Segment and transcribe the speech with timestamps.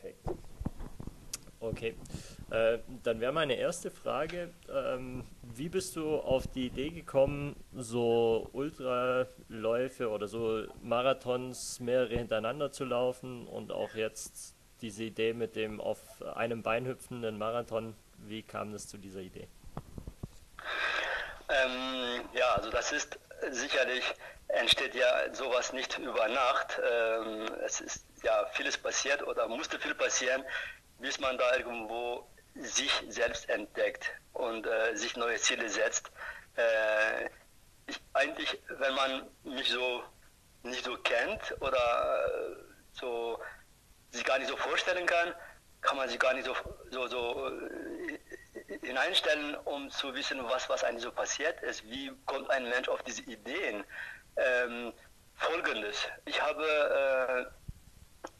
[0.00, 0.28] Perfekt.
[1.60, 1.96] Okay,
[2.50, 8.48] äh, dann wäre meine erste Frage, ähm, wie bist du auf die Idee gekommen, so
[8.52, 15.80] Ultraläufe oder so Marathons mehrere hintereinander zu laufen und auch jetzt diese Idee mit dem
[15.80, 19.48] auf einem Bein hüpfenden Marathon, wie kam es zu dieser Idee?
[21.48, 23.18] Ähm, ja, also das ist
[23.50, 24.04] sicherlich,
[24.46, 26.80] entsteht ja sowas nicht über Nacht.
[26.88, 30.44] Ähm, es ist ja vieles passiert oder musste viel passieren,
[30.98, 36.10] bis man da irgendwo sich selbst entdeckt und äh, sich neue Ziele setzt.
[36.56, 37.26] Äh,
[37.86, 40.02] ich, eigentlich, wenn man mich so
[40.62, 42.56] nicht so kennt oder äh,
[42.92, 43.40] so
[44.10, 45.34] sich gar nicht so vorstellen kann,
[45.80, 46.54] kann man sich gar nicht so,
[46.90, 48.18] so, so äh,
[48.82, 51.84] hineinstellen, um zu wissen, was, was eigentlich so passiert ist.
[51.84, 53.84] Wie kommt ein Mensch auf diese Ideen?
[54.36, 54.92] Ähm,
[55.36, 57.57] Folgendes, ich habe äh,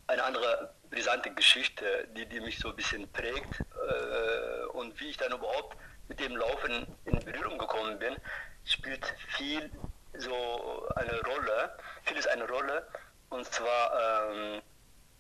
[0.09, 5.17] eine andere brisante Geschichte, die, die mich so ein bisschen prägt äh, und wie ich
[5.17, 5.77] dann überhaupt
[6.09, 8.17] mit dem Laufen in Berührung gekommen bin,
[8.65, 9.05] spielt
[9.37, 9.71] viel
[10.15, 12.87] so eine Rolle, vieles eine Rolle
[13.29, 14.63] und zwar ähm,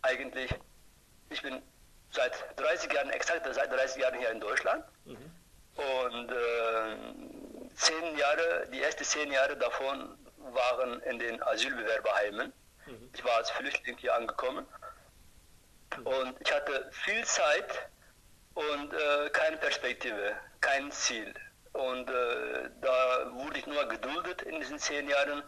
[0.01, 0.55] eigentlich,
[1.29, 1.63] ich bin
[2.11, 5.31] seit 30 Jahren, exakt seit 30 Jahren hier in Deutschland mhm.
[5.77, 10.17] und äh, zehn Jahre, die ersten zehn Jahre davon
[10.55, 12.55] waren in den Asylbewerberheimen.
[12.87, 13.11] Mhm.
[13.13, 14.67] Ich war als Flüchtling hier angekommen
[16.05, 17.89] und ich hatte viel Zeit
[18.55, 21.33] und äh, keine Perspektive, kein Ziel.
[21.73, 25.43] Und äh, da wurde ich nur geduldet in diesen zehn Jahren.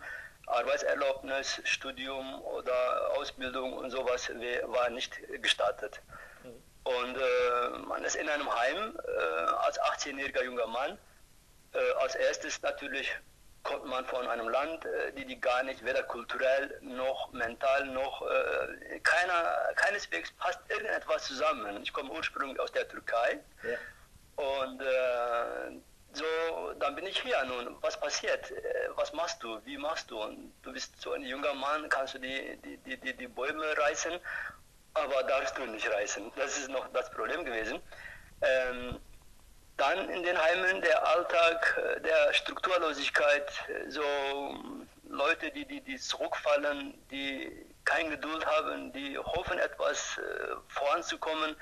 [0.47, 6.01] Arbeitserlaubnis, Studium oder Ausbildung und sowas war nicht gestartet.
[6.43, 6.63] Mhm.
[6.83, 9.21] Und äh, man ist in einem Heim äh,
[9.65, 10.99] als 18-jähriger junger Mann.
[11.73, 13.15] Äh, als erstes natürlich
[13.63, 18.23] kommt man von einem Land, äh, die die gar nicht weder kulturell noch mental noch
[18.23, 21.83] äh, keiner, keineswegs passt irgendetwas zusammen.
[21.83, 24.45] Ich komme ursprünglich aus der Türkei ja.
[24.45, 25.81] und äh,
[26.13, 26.25] so,
[26.81, 27.77] dann bin ich hier nun.
[27.83, 28.51] Was passiert?
[28.51, 29.61] Äh, was machst du?
[29.65, 30.21] Wie machst du?
[30.21, 33.65] Und du bist so ein junger Mann, kannst du die, die, die, die, die Bäume
[33.79, 34.19] reißen,
[34.95, 36.33] aber darfst du nicht reißen.
[36.37, 37.81] Das ist noch das Problem gewesen.
[38.43, 38.99] Ähm,
[39.81, 44.03] dann in den Heimen der Alltag äh, der Strukturlosigkeit, äh, so
[45.09, 51.57] Leute, die, die, die zurückfallen, die keine Geduld haben, die hoffen, etwas äh, voranzukommen.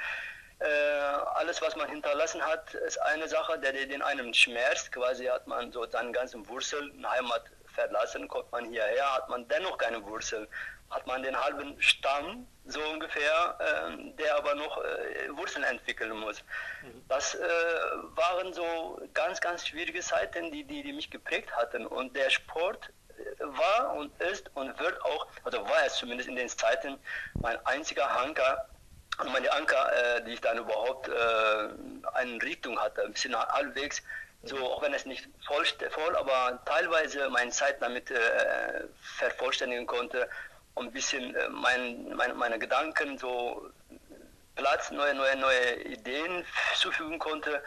[1.35, 4.91] Alles, was man hinterlassen hat, ist eine Sache, der, den einem schmerzt.
[4.91, 7.45] Quasi hat man so seine ganzen Wurzeln, Heimat
[7.77, 10.49] verlassen, kommt man hierher, hat man dennoch keine Wurzeln
[10.91, 16.43] hat man den halben Stamm, so ungefähr, äh, der aber noch äh, Wurzeln entwickeln muss.
[16.83, 17.03] Mhm.
[17.09, 17.39] Das äh,
[18.15, 21.87] waren so ganz, ganz schwierige Zeiten, die, die, die mich geprägt hatten.
[21.87, 26.37] Und der Sport äh, war und ist und wird auch, also war es zumindest in
[26.37, 26.99] den Zeiten,
[27.35, 28.69] mein einziger Anker,
[29.19, 31.13] und meine Anker, äh, die ich dann überhaupt äh,
[32.15, 34.03] eine Richtung hatte, ein bisschen halbwegs,
[34.45, 40.29] so auch wenn es nicht voll, voll aber teilweise meine Zeit damit äh, vervollständigen konnte
[40.79, 43.71] und ein bisschen äh, mein, mein, meine Gedanken so
[44.55, 46.45] Platz, neue, neue, neue Ideen
[46.75, 47.63] zufügen konnte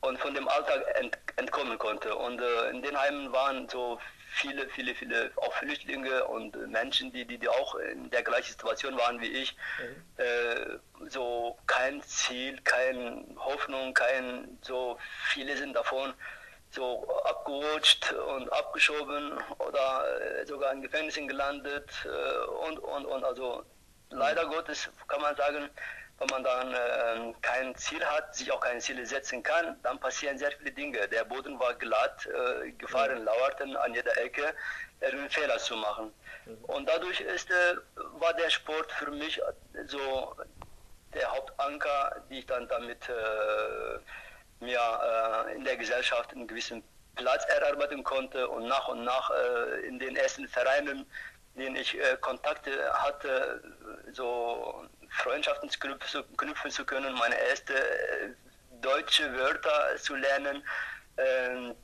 [0.00, 2.14] und von dem Alltag ent, entkommen konnte.
[2.14, 4.00] Und äh, in den Heimen waren so
[4.34, 8.96] viele, viele, viele auch Flüchtlinge und Menschen, die, die, die auch in der gleichen Situation
[8.96, 9.56] waren wie ich.
[9.78, 10.24] Mhm.
[10.24, 16.14] Äh, so kein Ziel, keine Hoffnung, kein, so viele sind davon
[16.72, 23.24] so abgerutscht und abgeschoben oder äh, sogar in Gefängnissen gelandet äh, und, und, und.
[23.24, 23.64] Also
[24.10, 25.68] leider Gottes kann man sagen,
[26.18, 30.38] wenn man dann äh, kein Ziel hat, sich auch keine Ziele setzen kann, dann passieren
[30.38, 31.08] sehr viele Dinge.
[31.08, 34.54] Der Boden war glatt, äh, Gefahren lauerten an jeder Ecke,
[35.00, 36.12] einen Fehler zu machen.
[36.46, 36.64] Mhm.
[36.64, 37.76] Und dadurch ist, äh,
[38.18, 39.40] war der Sport für mich
[39.86, 40.36] so
[41.12, 43.98] der Hauptanker, die ich dann damit äh,
[44.62, 46.82] mir äh, in der Gesellschaft einen gewissen
[47.16, 51.06] Platz erarbeiten konnte und nach und nach äh, in den ersten Vereinen,
[51.54, 53.62] in denen ich äh, Kontakte hatte,
[54.12, 58.30] so Freundschaften zu knüpfen, knüpfen zu können, meine erste äh,
[58.80, 60.64] deutsche Wörter zu lernen,
[61.18, 61.74] ähm,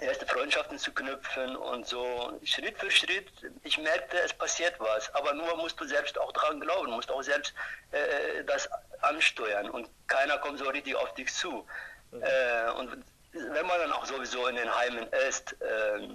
[0.00, 3.30] erste Freundschaften zu knüpfen und so Schritt für Schritt.
[3.64, 7.22] Ich merkte, es passiert was, aber nur musst du selbst auch daran glauben, musst auch
[7.22, 7.52] selbst
[7.90, 8.68] äh, das
[9.00, 11.66] ansteuern und keiner kommt so richtig auf dich zu.
[12.12, 16.08] Äh, und wenn man dann auch sowieso in den Heimen ist, äh,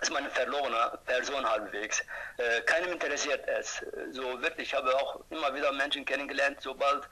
[0.00, 2.00] ist man eine verlorene Person halbwegs.
[2.36, 3.84] Äh, keinem interessiert es.
[4.12, 7.08] So wirklich, ich habe auch immer wieder Menschen kennengelernt, sobald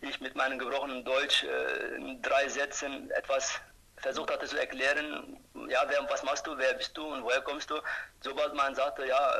[0.00, 3.60] ich mit meinem gebrochenen Deutsch äh, in drei Sätzen etwas
[3.98, 5.38] versucht hatte zu erklären,
[5.68, 7.80] ja, wer, was machst du, wer bist du und woher kommst du,
[8.20, 9.32] sobald man sagte, ja,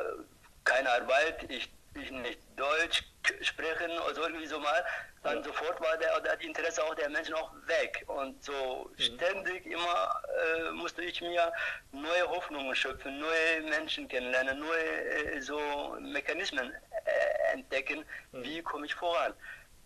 [0.64, 3.04] keine Arbeit, ich ich nicht Deutsch
[3.42, 4.84] sprechen oder so irgendwie so mal,
[5.22, 5.44] dann ja.
[5.44, 8.04] sofort war der, die Interesse auch der Menschen auch weg.
[8.06, 9.02] Und so mhm.
[9.02, 11.52] ständig immer äh, musste ich mir
[11.92, 18.44] neue Hoffnungen schöpfen, neue Menschen kennenlernen, neue äh, so Mechanismen äh, entdecken, mhm.
[18.44, 19.32] wie komme ich voran.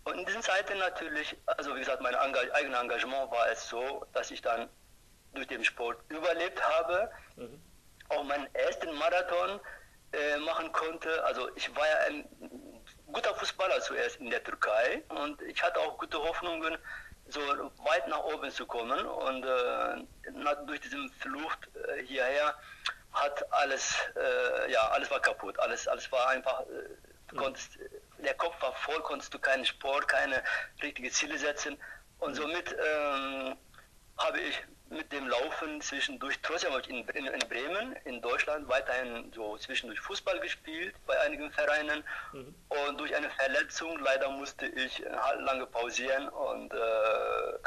[0.04, 4.06] Und in diesen Zeiten natürlich, also wie gesagt, mein Engag eigenes Engagement war es so,
[4.12, 4.68] dass ich dann
[5.34, 7.10] durch den Sport überlebt habe.
[7.36, 7.60] Mhm.
[8.08, 9.60] Auch meinen ersten Marathon
[10.16, 11.24] äh, machen konnte.
[11.24, 12.28] Also ich war ja ein
[13.12, 16.78] guter Fußballer zuerst in der Türkei und ich hatte auch gute Hoffnungen,
[17.28, 19.04] so weit nach oben zu kommen.
[19.06, 22.54] Und äh, durch diesen Flucht äh, hierher
[23.12, 25.58] hat alles, äh, ja, alles war kaputt.
[25.58, 27.36] Alles, alles war einfach, äh, mhm.
[27.36, 27.78] konntest,
[28.18, 30.42] der Kopf war voll, konntest du keinen Sport, keine
[30.82, 31.76] richtigen Ziele setzen.
[32.18, 33.56] Und somit ähm,
[34.18, 38.68] habe ich mit dem Laufen zwischendurch, trotzdem habe ich in, in, in, Bremen, in Deutschland,
[38.68, 42.04] weiterhin so zwischendurch Fußball gespielt bei einigen Vereinen.
[42.32, 42.54] Mhm.
[42.68, 46.76] Und durch eine Verletzung leider musste ich halt lange pausieren und äh,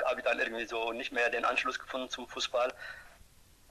[0.06, 2.74] habe dann irgendwie so nicht mehr den Anschluss gefunden zum Fußball.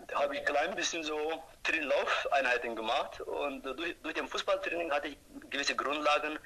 [0.06, 1.42] Da habe ich ein klein bisschen so
[1.88, 5.18] Laufeinheiten gemacht und durch, durch den Fußballtraining hatte ich
[5.50, 6.38] gewisse Grundlagen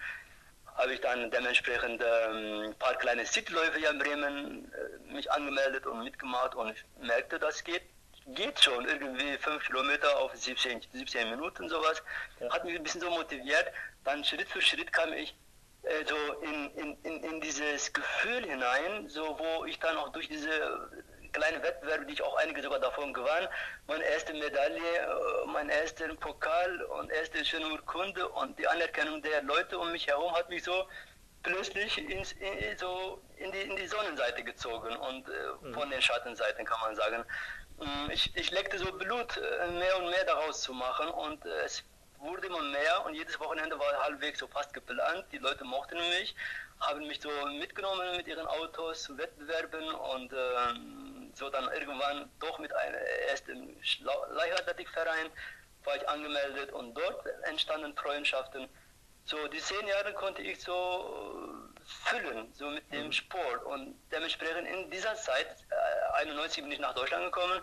[0.76, 5.86] habe ich dann dementsprechend ein ähm, paar kleine Cityläufe hier in Bremen äh, mich angemeldet
[5.86, 7.82] und mitgemacht und merkte, das geht,
[8.28, 12.02] geht schon irgendwie fünf Kilometer auf 17, 17 Minuten sowas.
[12.50, 13.66] Hat mich ein bisschen so motiviert.
[14.04, 15.36] Dann Schritt für Schritt kam ich
[15.82, 20.28] äh, so in, in, in, in dieses Gefühl hinein, so wo ich dann auch durch
[20.28, 20.90] diese
[21.32, 23.49] kleine Wettbewerbe, die ich auch einige sogar davon gewann.
[23.87, 29.43] Meine erste Medaille, äh, mein ersten Pokal und erste schöne Urkunde und die Anerkennung der
[29.43, 30.88] Leute um mich herum hat mich so
[31.43, 35.32] plötzlich ins, in, so in die, in die Sonnenseite gezogen und äh,
[35.62, 35.75] mhm.
[35.75, 37.25] von den Schattenseiten kann man sagen.
[37.78, 41.64] Mm, ich, ich legte so Blut, äh, mehr und mehr daraus zu machen und äh,
[41.64, 41.82] es
[42.19, 45.25] wurde immer mehr und jedes Wochenende war halbwegs so fast geplant.
[45.32, 46.35] Die Leute mochten mich,
[46.81, 51.01] haben mich so mitgenommen mit ihren Autos zu Wettbewerben und ähm,
[51.34, 53.76] so dann irgendwann doch mit einem ersten
[54.31, 55.31] Leichtathletikverein
[55.84, 58.69] war ich angemeldet und dort entstanden Freundschaften.
[59.25, 63.12] So die zehn Jahre konnte ich so füllen, so mit dem mhm.
[63.12, 67.61] Sport und dementsprechend in dieser Zeit, äh, 91 bin ich nach Deutschland gekommen,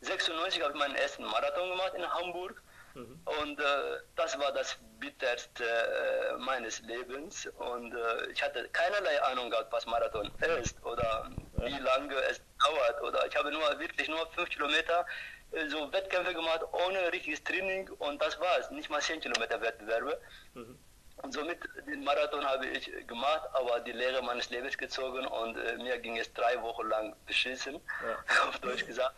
[0.00, 2.62] 96 habe ich meinen ersten Marathon gemacht in Hamburg
[2.94, 3.20] Mhm.
[3.42, 7.46] Und äh, das war das bitterste äh, meines Lebens.
[7.58, 10.30] Und äh, ich hatte keinerlei Ahnung gehabt, was Marathon
[10.60, 11.30] ist oder.
[11.66, 13.02] Wie lange es dauert.
[13.02, 15.06] Oder ich habe nur wirklich nur fünf Kilometer
[15.52, 18.70] äh, so Wettkämpfe gemacht ohne richtiges Training und das war's.
[18.70, 20.20] Nicht mal zehn Kilometer Wettbewerbe.
[20.54, 20.78] Mhm.
[21.16, 25.76] Und somit den Marathon habe ich gemacht, aber die Lehre meines Lebens gezogen und äh,
[25.76, 28.48] mir ging es drei Wochen lang beschissen, ja.
[28.48, 29.14] auf Deutsch gesagt.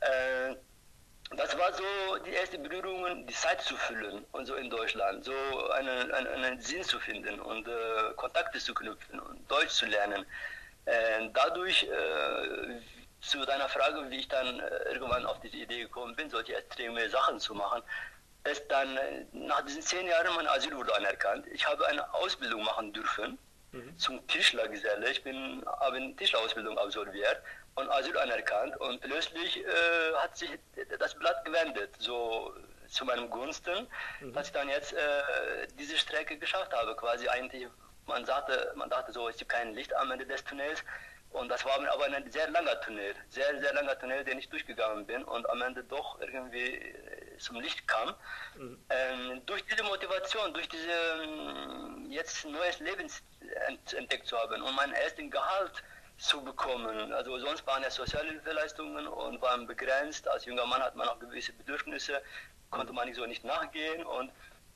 [0.00, 0.56] Äh,
[1.34, 1.84] das war so
[2.24, 5.32] die erste Berührung, die Zeit zu füllen und so in Deutschland, so
[5.72, 10.24] einen, einen, einen Sinn zu finden und äh, Kontakte zu knüpfen und Deutsch zu lernen.
[10.86, 12.80] Äh, dadurch äh,
[13.20, 17.08] zu deiner Frage, wie ich dann äh, irgendwann auf diese Idee gekommen bin, solche extreme
[17.10, 17.82] Sachen zu machen,
[18.44, 18.98] ist dann
[19.32, 21.46] nach diesen zehn Jahren mein Asyl wurde anerkannt.
[21.48, 23.38] Ich habe eine Ausbildung machen dürfen
[23.72, 23.98] mhm.
[23.98, 25.10] zum Tischlergeselle.
[25.10, 27.42] Ich bin, habe eine Tischlerausbildung absolviert
[27.74, 30.50] und Asyl anerkannt und plötzlich äh, hat sich
[30.98, 32.54] das Blatt gewendet, so
[32.88, 33.88] zu meinem Gunsten,
[34.20, 34.32] mhm.
[34.32, 36.94] dass ich dann jetzt äh, diese Strecke geschafft habe.
[36.96, 37.66] Quasi eigentlich,
[38.06, 40.82] man sagte, man dachte so, es gibt kein Licht am Ende des Tunnels.
[41.30, 45.04] Und das war aber ein sehr langer Tunnel, sehr, sehr langer Tunnel, den ich durchgegangen
[45.04, 48.14] bin und am Ende doch irgendwie äh, zum Licht kam.
[48.56, 48.78] Mhm.
[48.88, 50.90] Ähm, durch diese Motivation, durch diese
[51.22, 53.10] ähm, jetzt neues Leben
[53.96, 55.82] entdeckt zu haben und meinen ersten Gehalt
[56.16, 57.12] zu bekommen.
[57.12, 60.26] Also sonst waren ja Sozialhilfeleistungen und waren begrenzt.
[60.28, 62.22] Als junger Mann hat man auch gewisse Bedürfnisse,
[62.70, 64.32] konnte man nicht so nicht nachgehen und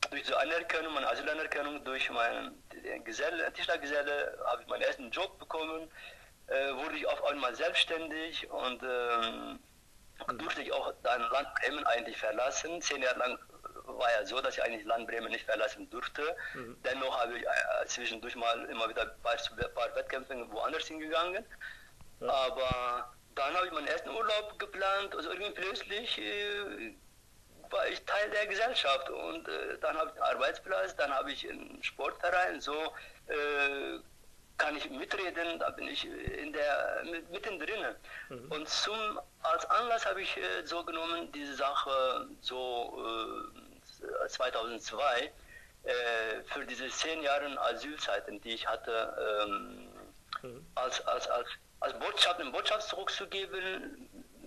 [0.08, 2.62] durch diese Anerkennung, meine Asylanerkennung, durch meinen
[3.04, 5.90] Geselle, Tischlergeselle habe ich meinen ersten Job bekommen,
[6.46, 9.58] äh, wurde ich auf einmal selbstständig und ähm,
[10.38, 12.80] durfte ich auch dann Land Bremen eigentlich verlassen.
[12.80, 13.38] Zehn Jahre lang
[13.84, 16.36] war ja so, dass ich eigentlich Land Bremen nicht verlassen durfte.
[16.54, 16.76] Mhm.
[16.82, 19.36] Dennoch habe ich äh, zwischendurch mal immer wieder ein paar,
[19.68, 21.44] paar Wettkämpfe woanders hingegangen.
[22.20, 22.28] Ja.
[22.28, 26.94] Aber dann habe ich meinen ersten Urlaub geplant, also irgendwie plötzlich äh,
[27.70, 31.82] war ich Teil der Gesellschaft und äh, dann habe ich Arbeitsplatz, dann habe ich einen
[31.82, 32.74] Sportverein, so
[33.28, 33.98] äh,
[34.58, 37.94] kann ich mitreden, da bin ich in der, mittendrin.
[38.28, 38.52] Mhm.
[38.52, 43.02] Und zum, als Anlass habe ich äh, so genommen, diese Sache so
[44.24, 45.32] äh, 2002
[45.82, 45.92] äh,
[46.52, 49.88] für diese zehn Jahre Asylzeiten, die ich hatte, ähm,
[50.42, 50.66] mhm.
[50.74, 51.48] als, als, als,
[51.80, 53.26] als Botschaft, einen Botschaftsdruck zu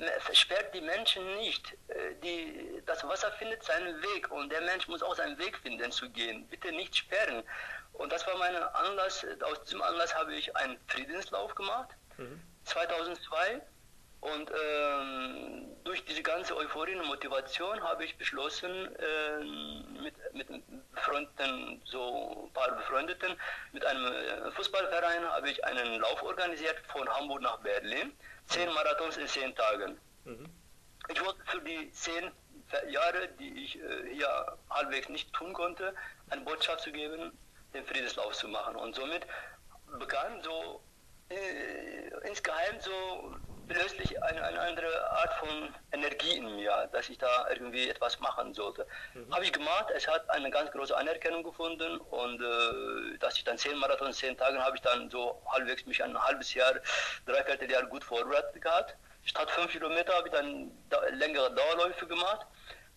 [0.04, 1.74] geben, versperrt die Menschen nicht.
[1.88, 5.92] Äh, die, das Wasser findet seinen Weg und der Mensch muss auch seinen Weg finden
[5.92, 6.48] zu gehen.
[6.48, 7.44] Bitte nicht sperren.
[7.94, 9.26] Und das war mein Anlass.
[9.42, 12.42] Aus diesem Anlass habe ich einen Friedenslauf gemacht, mhm.
[12.66, 13.62] 2002.
[14.22, 19.44] Und ähm, durch diese ganze Euphorie und Motivation habe ich beschlossen, äh,
[20.02, 20.48] mit, mit
[20.96, 23.36] Freunden, so ein paar Befreundeten,
[23.74, 28.14] mit einem äh, Fußballverein habe ich einen Lauf organisiert von Hamburg nach Berlin.
[28.48, 28.72] Zehn.
[28.74, 30.00] Marathons in zehn Tagen.
[30.26, 30.50] Mhm.
[31.10, 32.32] Ich wollte für die zehn
[32.90, 35.94] Jahre, die ich äh, hier halbwegs nicht tun konnte,
[36.30, 37.32] eine Botschaft zu geben,
[37.74, 38.76] den Friedenslauf zu machen.
[38.76, 39.26] Und somit
[40.00, 40.82] begann so
[41.30, 43.36] äh, insgeheim so
[43.68, 48.54] plötzlich eine, eine, andere Art von Energie in mir, dass ich da irgendwie etwas machen
[48.54, 48.86] sollte.
[49.14, 49.34] Mhm.
[49.34, 53.58] Habe ich gemacht, es hat eine ganz große Anerkennung gefunden und äh, dass ich dann
[53.58, 56.74] zehn Marathon, zehn Tagen habe ich dann so halbwegs mich ein halbes Jahr,
[57.26, 58.96] dreiviertel Jahr gut vorbereitet gehabt.
[59.26, 62.46] Statt fünf Kilometer habe ich dann da, längere Dauerläufe gemacht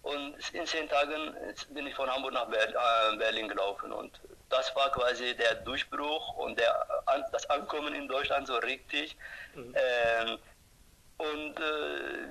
[0.03, 1.35] und in zehn Tagen
[1.71, 6.59] bin ich von Hamburg nach äh, Berlin gelaufen und das war quasi der Durchbruch und
[6.59, 6.87] der,
[7.33, 9.17] das Ankommen in Deutschland so richtig.
[9.55, 9.75] Mhm.
[9.75, 10.39] Ähm,
[11.19, 12.29] und äh,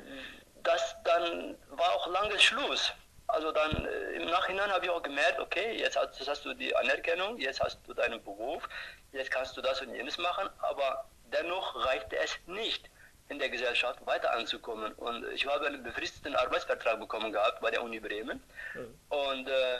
[0.64, 2.94] das dann war auch lange Schluss.
[3.28, 6.54] Also dann äh, im Nachhinein habe ich auch gemerkt, okay, jetzt hast, jetzt hast, du
[6.54, 8.68] die Anerkennung, jetzt hast du deinen Beruf,
[9.12, 12.90] jetzt kannst du das und jenes machen, aber dennoch reichte es nicht
[13.30, 14.94] in der Gesellschaft weiter anzukommen.
[14.94, 18.44] Und ich habe einen befristeten Arbeitsvertrag bekommen gehabt bei der Uni Bremen.
[18.76, 19.00] Mhm.
[19.10, 19.80] Und äh,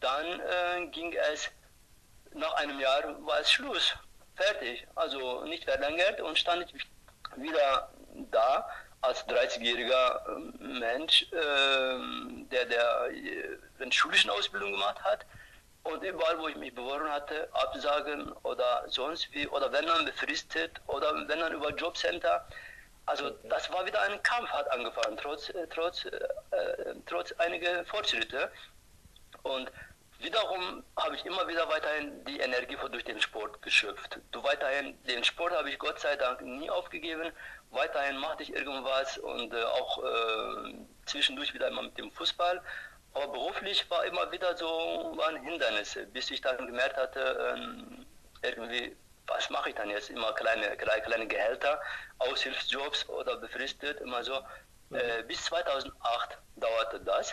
[0.00, 1.50] dann äh, ging es,
[2.32, 3.94] nach einem Jahr war es Schluss,
[4.36, 6.86] fertig, also nicht verlängert und stand ich
[7.36, 7.90] wieder
[8.30, 8.68] da
[9.02, 15.24] als 30-jähriger ähm, Mensch, ähm, der, der äh, eine schulische Ausbildung gemacht hat
[15.84, 20.72] und überall, wo ich mich beworben hatte, absagen oder sonst wie, oder wenn dann befristet
[20.86, 22.46] oder wenn dann über Jobcenter.
[23.06, 26.10] Also das war wieder ein Kampf, hat angefangen, trotz, äh, trotz, äh,
[27.06, 28.50] trotz einiger Fortschritte.
[29.44, 29.70] Und
[30.18, 34.18] wiederum habe ich immer wieder weiterhin die Energie durch den Sport geschöpft.
[34.32, 37.30] Du weiterhin, den Sport habe ich Gott sei Dank nie aufgegeben
[37.70, 40.74] weiterhin machte ich irgendwas und äh, auch äh,
[41.06, 42.62] zwischendurch wieder immer mit dem Fußball.
[43.14, 44.66] Aber beruflich war immer wieder so
[45.16, 48.06] waren Hindernisse, bis ich dann gemerkt hatte, ähm,
[48.42, 48.94] irgendwie,
[49.26, 50.10] was mache ich dann jetzt?
[50.10, 51.80] Immer kleine, kleine, kleine Gehälter,
[52.18, 54.38] Aushilfsjobs oder befristet, immer so.
[54.90, 54.96] Mhm.
[54.96, 57.32] Äh, bis 2008 dauerte das.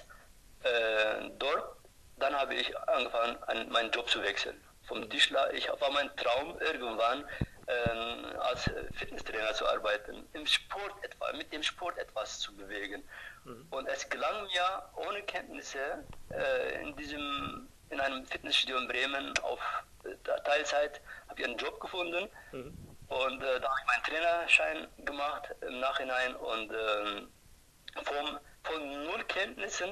[0.63, 1.77] Äh, dort,
[2.17, 4.59] dann habe ich angefangen, an, meinen Job zu wechseln.
[4.87, 5.09] Vom mhm.
[5.09, 7.25] Tischler, ich war mein Traum irgendwann
[7.67, 13.03] ähm, als Fitnesstrainer zu arbeiten, im Sport etwa, mit dem Sport etwas zu bewegen.
[13.45, 13.67] Mhm.
[13.69, 19.59] Und es gelang mir ohne Kenntnisse äh, in diesem in einem Fitnessstudio in Bremen auf
[20.03, 22.75] äh, Teilzeit habe ich einen Job gefunden mhm.
[23.07, 27.31] und äh, da habe ich meinen Trainerschein gemacht im Nachhinein und ähm,
[28.03, 29.89] vom, von null Kenntnissen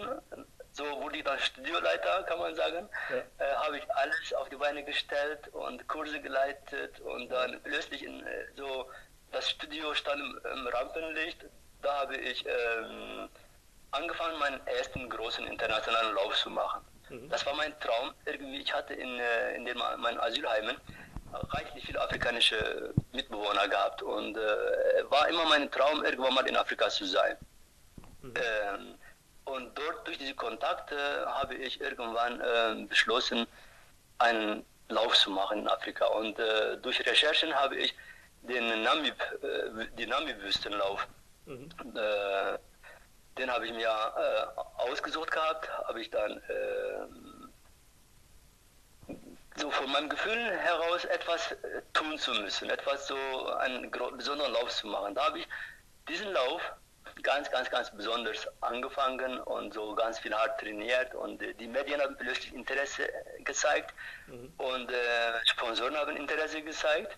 [0.73, 2.89] so wurde ich dann Studioleiter, kann man sagen.
[3.09, 3.45] Ja.
[3.45, 8.25] Äh, habe ich alles auf die Beine gestellt und Kurse geleitet und dann plötzlich in,
[8.25, 8.89] äh, so
[9.31, 11.45] das Studio stand im, im Rampenlicht.
[11.81, 13.29] Da habe ich ähm,
[13.91, 16.81] angefangen, meinen ersten großen internationalen Lauf zu machen.
[17.09, 17.29] Mhm.
[17.29, 18.13] Das war mein Traum.
[18.25, 20.77] Irgendwie, ich hatte in, äh, in den, meinen Asylheimen
[21.33, 26.89] reichlich viele afrikanische Mitbewohner gehabt und äh, war immer mein Traum, irgendwann mal in Afrika
[26.89, 27.37] zu sein.
[28.21, 28.33] Mhm.
[28.35, 28.95] Ähm,
[29.51, 33.47] und dort, durch diese Kontakte, habe ich irgendwann äh, beschlossen,
[34.17, 36.05] einen Lauf zu machen in Afrika.
[36.05, 37.95] Und äh, durch Recherchen habe ich
[38.41, 41.07] den Namib, äh, die Namib-Wüstenlauf,
[41.45, 41.69] mhm.
[41.95, 42.57] Äh,
[43.37, 47.07] den habe ich mir äh, ausgesucht gehabt, habe ich dann äh,
[49.55, 51.55] so von meinem Gefühl heraus etwas
[51.93, 53.15] tun zu müssen, etwas so
[53.55, 55.15] einen besonderen Lauf zu machen.
[55.15, 55.47] Da habe ich
[56.07, 56.61] diesen Lauf
[57.23, 62.01] ganz, ganz, ganz besonders angefangen und so ganz viel hart trainiert und äh, die Medien
[62.01, 63.07] haben plötzlich Interesse
[63.43, 63.93] gezeigt
[64.27, 64.53] mhm.
[64.57, 67.17] und äh, Sponsoren haben Interesse gezeigt.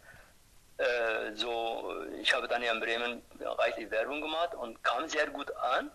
[0.78, 5.56] Äh, so, ich habe dann hier in Bremen reichlich Werbung gemacht und kam sehr gut
[5.58, 5.92] an.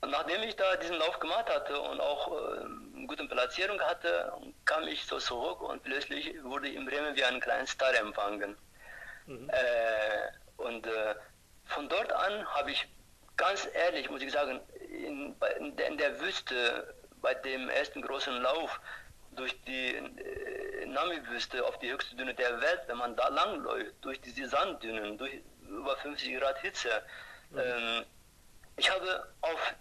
[0.00, 2.60] Und nachdem ich da diesen Lauf gemacht hatte und auch äh,
[2.96, 4.32] eine gute Platzierung hatte,
[4.64, 8.56] kam ich so zurück und plötzlich wurde in Bremen wie ein kleiner Star empfangen.
[9.26, 9.50] Mhm.
[9.50, 11.14] Äh, und äh,
[11.66, 12.88] von dort an habe ich
[13.40, 18.80] ganz ehrlich muss ich sagen, in, in, der, Wüste, bei dem ersten großen Lauf
[19.32, 24.20] durch die äh, Nami-Wüste auf die höchste Düne der Welt, wenn man da langläuft, durch
[24.20, 27.02] diese Sanddünen, durch über 50 Grad Hitze,
[27.50, 27.58] mhm.
[27.58, 28.04] ähm,
[28.76, 29.74] ich habe auf,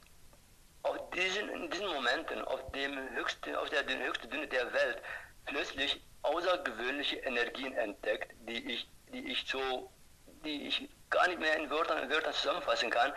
[0.84, 5.01] auf diesen, in diesen Momenten, auf, dem höchsten, auf der höchsten Düne der Welt,
[5.46, 9.92] plötzlich außergewöhnliche Energien entdeckt, die ich, die ich so
[10.44, 13.12] die ich gar nicht mehr in Wörtern, in Wörtern zusammenfassen kann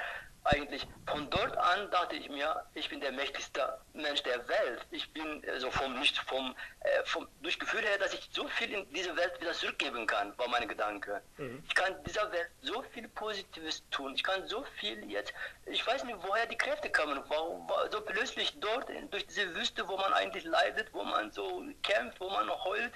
[0.45, 4.85] eigentlich von dort an dachte ich mir, ich bin der mächtigste Mensch der Welt.
[4.91, 8.73] Ich bin also vom nicht vom, äh, vom durch Gefühl her, dass ich so viel
[8.73, 11.23] in diese Welt wieder zurückgeben kann, war mein Gedanke.
[11.37, 11.63] Mhm.
[11.69, 14.15] Ich kann dieser Welt so viel Positives tun.
[14.15, 15.33] Ich kann so viel jetzt.
[15.67, 17.23] Ich weiß nicht, woher die Kräfte kamen.
[17.29, 21.63] Warum war so plötzlich dort durch diese Wüste, wo man eigentlich leidet, wo man so
[21.83, 22.93] kämpft, wo man heult,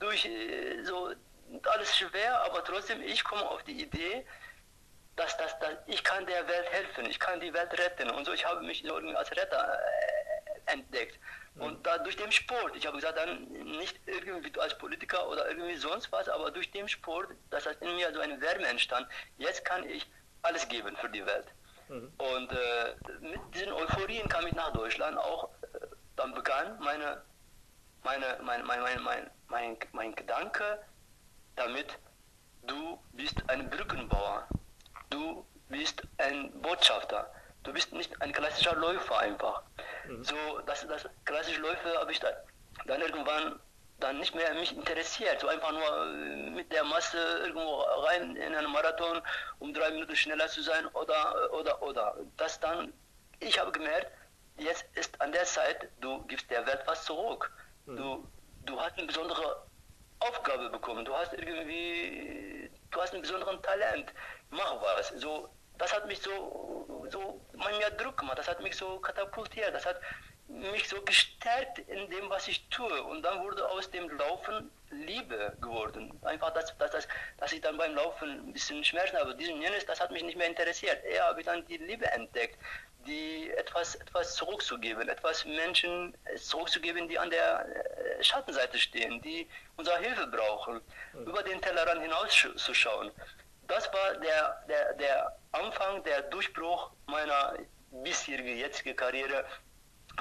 [0.00, 1.12] durch äh, so
[1.70, 4.26] alles schwer, aber trotzdem ich komme auf die Idee
[5.18, 8.08] dass, dass, dass ich kann der Welt helfen, ich kann die Welt retten.
[8.10, 8.84] Und so, ich habe mich
[9.16, 9.78] als Retter
[10.66, 11.18] äh, entdeckt.
[11.54, 11.62] Mhm.
[11.62, 15.76] Und da durch den Sport, ich habe gesagt, dann nicht irgendwie als Politiker oder irgendwie
[15.76, 19.08] sonst was, aber durch den Sport, dass das in mir so eine Wärme entstand.
[19.38, 20.06] Jetzt kann ich
[20.42, 21.46] alles geben für die Welt.
[21.88, 22.12] Mhm.
[22.18, 25.50] Und äh, mit diesen Euphorien kam ich nach Deutschland auch.
[25.62, 27.22] Äh, dann begann meine,
[28.04, 30.78] meine, mein, mein, mein, mein, mein, mein Gedanke
[31.56, 31.98] damit,
[32.62, 34.46] du bist ein Brückenbauer
[35.10, 37.30] du bist ein Botschafter.
[37.62, 39.62] Du bist nicht ein klassischer Läufer einfach.
[40.06, 40.24] Mhm.
[40.24, 40.36] So,
[40.66, 42.28] das, das klassische Läufer habe ich da,
[42.86, 43.58] dann irgendwann
[44.00, 45.40] dann nicht mehr mich interessiert.
[45.40, 49.20] So einfach nur äh, mit der Masse irgendwo rein in einen Marathon,
[49.58, 52.16] um drei Minuten schneller zu sein oder, oder, oder.
[52.36, 52.92] Das dann,
[53.40, 54.10] ich habe gemerkt,
[54.56, 57.50] jetzt ist an der Zeit, du gibst der Welt was zurück.
[57.86, 57.96] Mhm.
[57.96, 58.28] Du,
[58.66, 59.62] du hast eine besondere
[60.20, 61.04] Aufgabe bekommen.
[61.04, 64.12] Du hast irgendwie, du hast einen besonderen Talent
[64.50, 65.08] mach was.
[65.20, 69.74] So, das hat mich so, so man mir Druck gemacht, das hat mich so katapultiert,
[69.74, 70.00] das hat
[70.48, 73.02] mich so gestärkt in dem, was ich tue.
[73.04, 76.18] Und dann wurde aus dem Laufen Liebe geworden.
[76.22, 79.34] Einfach, dass, dass, dass, dass ich dann beim Laufen ein bisschen Schmerzen habe.
[79.34, 81.04] Diesen jenes, das hat mich nicht mehr interessiert.
[81.04, 82.58] Eher habe ich dann die Liebe entdeckt,
[83.06, 89.98] die etwas, etwas zurückzugeben, etwas Menschen zurückzugeben, die an der äh, Schattenseite stehen, die unsere
[89.98, 90.80] Hilfe brauchen,
[91.12, 93.12] über den Tellerrand hinauszuschauen
[93.68, 97.54] das war der, der, der Anfang, der Durchbruch meiner
[97.90, 99.44] bisherigen, jetzigen Karriere,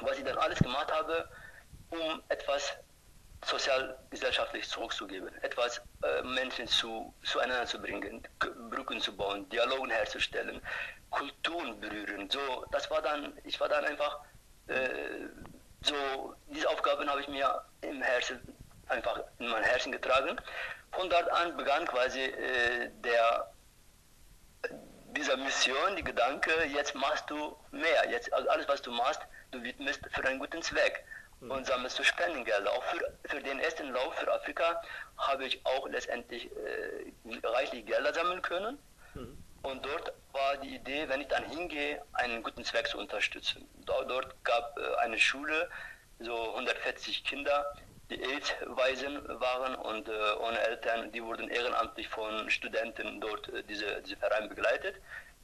[0.02, 1.28] was ich dann alles gemacht habe,
[1.90, 2.74] um etwas
[3.46, 8.22] sozial-gesellschaftlich zurückzugeben, etwas äh, Menschen zu, zueinander zu bringen,
[8.70, 10.62] Brücken zu bauen, Dialogen herzustellen,
[11.10, 12.30] Kulturen berühren.
[12.30, 14.20] So, das war dann, ich war dann einfach,
[14.68, 15.28] äh,
[15.82, 18.42] so, diese Aufgaben habe ich mir im Herzen,
[18.88, 20.38] einfach in mein Herzen getragen
[20.92, 23.52] von dort an begann quasi äh, der,
[25.16, 28.10] dieser Mission, die Gedanke, jetzt machst du mehr.
[28.10, 29.22] Jetzt, also alles, was du machst,
[29.52, 31.06] du widmest für einen guten Zweck
[31.40, 31.52] mhm.
[31.52, 32.72] und sammelst du Spendengelder.
[32.72, 34.82] Auch für, für den ersten Lauf für Afrika
[35.18, 38.80] habe ich auch letztendlich äh, reichlich Gelder sammeln können.
[39.14, 39.38] Mhm.
[39.64, 43.68] Und dort war die Idee, wenn ich dann hingehe, einen guten Zweck zu unterstützen.
[43.86, 45.70] Dort, dort gab äh, eine Schule,
[46.20, 47.66] so 140 Kinder,
[48.10, 54.02] die AIDS-Waisen waren und äh, ohne Eltern, die wurden ehrenamtlich von Studenten dort äh, diese,
[54.02, 54.96] diese Verein begleitet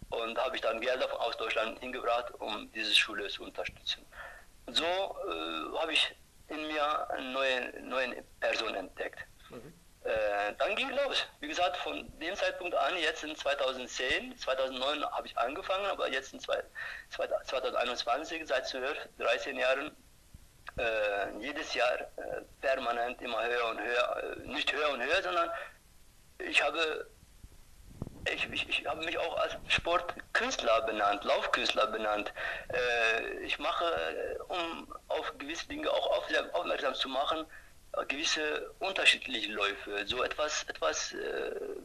[0.10, 4.06] und habe ich dann Gelder aus Deutschland hingebracht, um diese Schule zu unterstützen.
[4.68, 6.16] So äh, habe ich
[6.48, 9.20] in mir eine neue, neue Person entdeckt.
[9.50, 9.74] Mhm.
[10.04, 11.26] Äh, dann ging los.
[11.40, 16.34] Wie gesagt, von dem Zeitpunkt an, jetzt in 2010, 2009 habe ich angefangen, aber jetzt
[16.34, 19.96] in 2021, seit 12, 13 Jahren,
[20.78, 25.50] äh, jedes Jahr äh, permanent immer höher und höher, äh, nicht höher und höher, sondern
[26.40, 27.08] ich habe,
[28.34, 32.34] ich, ich, ich habe mich auch als Sportkünstler benannt, Laufkünstler benannt.
[32.70, 37.46] Äh, ich mache, äh, um auf gewisse Dinge auch aufmerksam zu machen,
[37.94, 41.16] äh, gewisse unterschiedliche Läufe, so etwas, etwas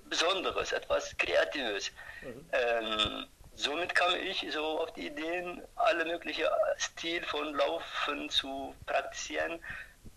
[0.09, 1.91] Besonderes, etwas Kreatives.
[2.23, 2.51] Mhm.
[2.53, 3.27] Ähm,
[3.59, 6.44] somit kam ich so auf die Ideen, alle möglichen
[6.79, 9.61] Stil von Laufen zu praktizieren,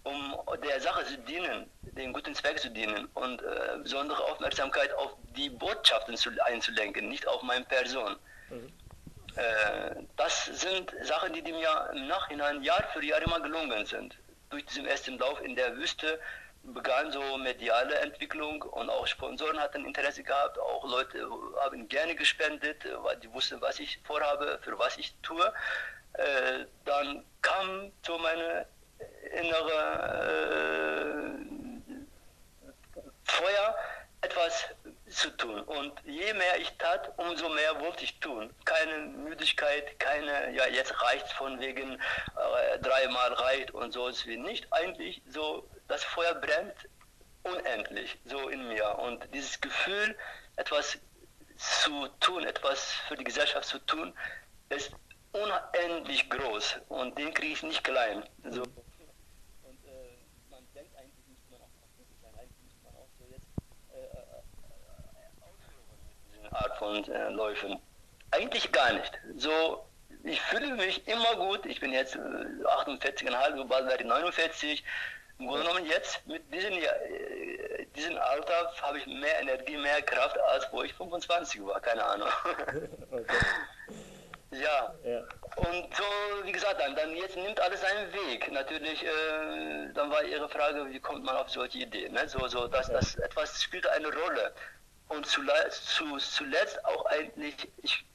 [0.04, 5.16] um der Sache zu dienen, den guten Zweck zu dienen und äh, besondere Aufmerksamkeit auf
[5.36, 8.16] die Botschaften zu, einzulenken, nicht auf meine Person.
[8.50, 8.72] Mhm.
[9.36, 14.16] Äh, das sind Sachen, die, die mir im Nachhinein Jahr für Jahr immer gelungen sind.
[14.50, 16.20] Durch diesen ersten Lauf in der Wüste
[16.64, 21.28] begann so mediale Entwicklung und auch Sponsoren hatten Interesse gehabt, auch Leute
[21.62, 25.54] haben gerne gespendet, weil die wussten, was ich vorhabe, für was ich tue.
[26.14, 28.68] Äh, dann kam so meine
[29.34, 29.80] innere
[31.08, 31.42] äh,
[33.24, 33.76] Feuer,
[34.22, 34.66] etwas
[35.08, 35.62] zu tun.
[35.62, 38.54] Und je mehr ich tat, umso mehr wollte ich tun.
[38.66, 44.38] Keine Müdigkeit, keine, ja, jetzt reicht von wegen äh, dreimal reicht und so ist wie
[44.38, 44.72] nicht.
[44.72, 46.88] Eigentlich so das Feuer brennt
[47.44, 48.98] unendlich so in mir.
[49.00, 50.18] Und dieses Gefühl,
[50.56, 50.98] etwas
[51.58, 54.14] zu tun, etwas für die Gesellschaft zu tun,
[54.70, 54.92] ist
[55.34, 58.24] unendlich groß und den kriege ich nicht klein.
[58.50, 58.62] So.
[58.62, 60.16] Und äh,
[60.50, 63.48] man denkt eigentlich nicht man auch, eigentlich müsste man auch so jetzt
[63.92, 66.52] äh, äh, äh, ausführen.
[66.52, 67.80] Marathonläufen?
[68.32, 69.20] Eigentlich gar nicht.
[69.36, 69.86] So,
[70.24, 71.66] ich fühle mich immer gut.
[71.66, 74.86] Ich bin jetzt 48,5, bald werde ich 49.
[75.42, 80.38] Im Grunde genommen jetzt mit diesem, äh, diesem Alter habe ich mehr Energie, mehr Kraft,
[80.40, 82.30] als wo ich 25 war, keine Ahnung.
[83.12, 83.38] okay.
[84.52, 84.94] Ja.
[85.04, 85.24] ja.
[85.56, 86.04] Und so,
[86.44, 88.52] wie gesagt, dann, dann jetzt nimmt alles seinen Weg.
[88.52, 92.14] Natürlich, äh, dann war Ihre Frage, wie kommt man auf solche Ideen?
[92.14, 92.30] Ne?
[92.30, 92.94] So, so, dass ja.
[92.94, 94.54] das etwas spielt eine Rolle.
[95.08, 98.06] Und zuletzt, zu, zuletzt auch eigentlich, ich,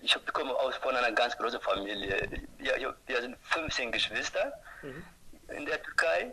[0.00, 2.26] ich komme aus von einer ganz großen Familie.
[2.56, 5.04] Wir, wir sind 15 Geschwister mhm.
[5.48, 6.32] In der Türkei.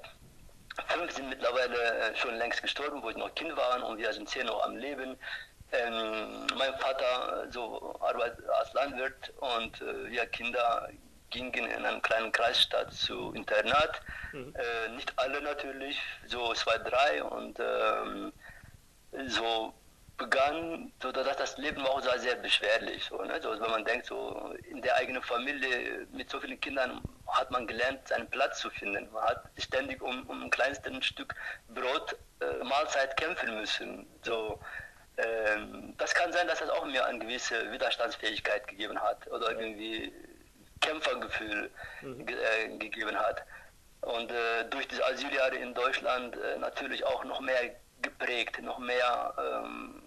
[0.87, 4.27] Fünf sind mittlerweile äh, schon längst gestorben, wo ich noch Kind war, und wir sind
[4.29, 5.17] zehn noch am Leben.
[5.71, 10.89] Ähm, mein Vater so arbeitet als Landwirt und äh, wir Kinder
[11.29, 14.01] gingen in einer kleinen Kreisstadt zu Internat.
[14.31, 14.55] Mhm.
[14.55, 18.31] Äh, nicht alle natürlich, so zwei, drei und ähm,
[19.27, 19.73] so
[20.23, 23.05] begann, so dass das Leben auch sehr, sehr beschwerlich.
[23.09, 23.41] So, ne?
[23.41, 27.67] so, wenn man denkt, so in der eigenen Familie mit so vielen Kindern hat man
[27.67, 29.09] gelernt, seinen Platz zu finden.
[29.11, 31.35] Man hat ständig um, um ein kleines Stück
[31.69, 34.07] Brot, äh, Mahlzeit kämpfen müssen.
[34.23, 34.59] So,
[35.17, 40.13] ähm, das kann sein, dass das auch mir eine gewisse Widerstandsfähigkeit gegeben hat oder irgendwie
[40.81, 41.69] Kämpfergefühl
[42.01, 42.25] mhm.
[42.25, 43.43] ge äh, gegeben hat.
[44.01, 49.33] Und äh, durch diese Asyljahre in Deutschland äh, natürlich auch noch mehr geprägt, noch mehr
[49.37, 50.02] ähm,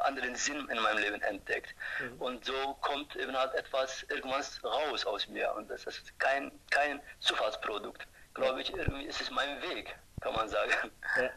[0.00, 1.74] anderen Sinn in meinem Leben entdeckt.
[2.00, 2.20] Mhm.
[2.20, 5.52] Und so kommt eben halt etwas irgendwas raus aus mir.
[5.56, 8.06] Und das ist kein, kein Zufallsprodukt.
[8.34, 10.72] Glaube ich, irgendwie ist es mein Weg, kann man sagen.
[11.16, 11.30] Ja.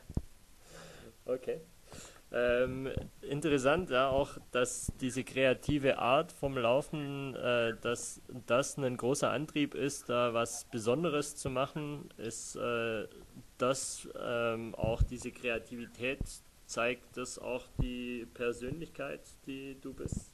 [1.25, 1.61] Okay.
[2.33, 9.29] Ähm, interessant ja auch, dass diese kreative Art vom Laufen, äh, dass das ein großer
[9.29, 13.07] Antrieb ist, da was Besonderes zu machen, ist, äh,
[13.59, 16.21] dass ähm, auch diese Kreativität
[16.65, 20.33] zeigt, das auch die Persönlichkeit, die du bist.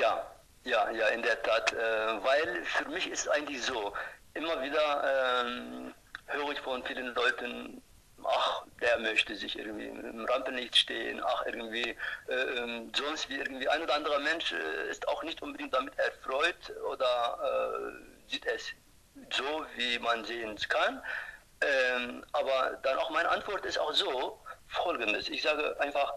[0.00, 0.26] Ja,
[0.64, 3.92] ja, ja, in der Tat, äh, weil für mich ist eigentlich so,
[4.34, 5.94] immer wieder ähm,
[6.26, 7.82] höre ich von vielen Leuten,
[8.24, 11.96] ach, der möchte sich irgendwie im Rampenlicht stehen, ach, irgendwie,
[12.28, 15.98] äh, ähm, sonst wie irgendwie ein oder anderer Mensch äh, ist auch nicht unbedingt damit
[15.98, 18.70] erfreut oder äh, sieht es
[19.30, 21.02] so, wie man sehen kann.
[21.62, 26.14] Ähm, aber dann auch meine Antwort ist auch so, folgendes, ich sage einfach,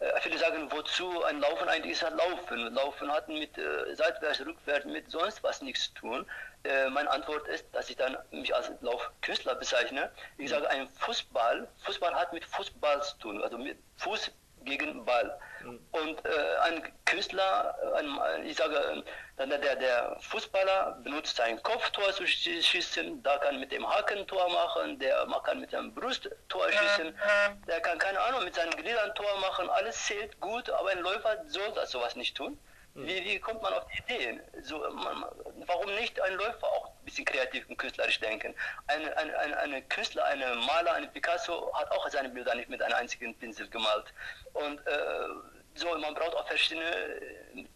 [0.00, 2.74] äh, viele sagen, wozu ein Laufen eigentlich ist, halt Laufen.
[2.74, 6.26] Laufen hat mit äh, seitwärts, rückwärts, mit sonst was nichts zu tun.
[6.64, 10.10] Äh, meine Antwort ist, dass ich dann mich als Laufkünstler bezeichne.
[10.38, 10.48] Ich mhm.
[10.48, 14.30] sage, ein Fußball, Fußball hat mit Fußball zu tun, also mit Fuß
[14.64, 15.38] gegen Ball.
[15.62, 15.80] Mhm.
[15.92, 19.02] Und äh, ein Künstler, ein, ich sage,
[19.36, 24.98] dann der, der Fußballer benutzt sein Kopftor zu schießen, da kann mit dem Hakentor machen,
[24.98, 26.32] der kann mit dem Brusttor
[26.70, 27.18] schießen,
[27.66, 31.42] der kann keine Ahnung mit seinen Gliedern Tor machen, alles zählt gut, aber ein Läufer
[31.46, 32.58] soll das sowas nicht tun.
[32.94, 33.06] Hm.
[33.06, 34.40] Wie, wie kommt man auf die Ideen?
[34.62, 35.24] So, man,
[35.66, 38.54] warum nicht ein Läufer auch ein bisschen kreativ und künstlerisch denken?
[38.88, 42.82] Ein, ein, ein, eine Künstler, ein Maler, ein Picasso hat auch seine Bilder nicht mit
[42.82, 44.06] einem einzigen Pinsel gemalt.
[44.54, 45.28] Und äh,
[45.74, 46.84] so, man braucht auch verschiedene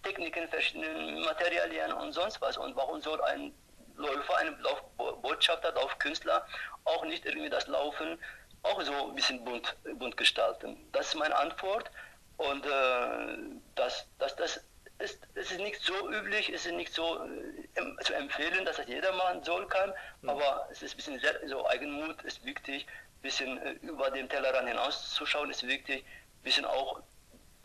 [0.03, 2.57] Techniken, verschiedene Materialien und sonst was.
[2.57, 3.55] Und warum soll ein
[3.97, 6.45] Läufer, ein Laufbotschafter, Laufkünstler
[6.85, 8.19] auch nicht irgendwie das Laufen
[8.65, 10.77] auch so ein bisschen bunt, bunt gestalten?
[10.91, 11.91] Das ist meine Antwort.
[12.37, 13.39] Und äh,
[13.77, 14.65] das, das, das
[15.05, 18.87] ist, es ist nicht so üblich, es ist nicht so äh, zu empfehlen, dass das
[18.87, 20.31] jeder machen soll kann, mhm.
[20.31, 24.29] aber es ist ein bisschen sehr, so Eigenmut ist wichtig, ein bisschen äh, über den
[24.29, 27.01] Tellerrand hinauszuschauen ist wichtig, ein bisschen auch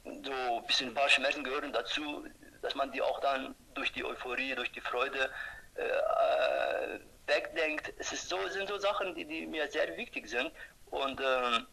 [0.04, 2.25] so ein bisschen ein paar Schmerzen gehören dazu,
[2.62, 5.30] dass man die auch dann durch die Euphorie, durch die Freude
[5.75, 7.93] äh, äh wegdenkt.
[7.99, 10.52] Es ist so, sind so Sachen, die, die mir sehr wichtig sind
[10.89, 11.67] und ähm,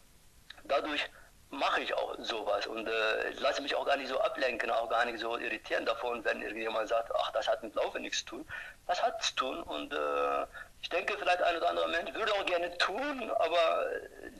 [0.64, 1.02] dadurch
[1.50, 5.04] mache ich auch sowas und äh, lasse mich auch gar nicht so ablenken, auch gar
[5.04, 8.48] nicht so irritieren davon, wenn irgendjemand sagt, ach, das hat mit Laufen nichts zu tun.
[8.86, 10.46] Das hat zu tun und äh,
[10.82, 13.86] ich denke, vielleicht ein oder andere Mensch würde auch gerne tun, aber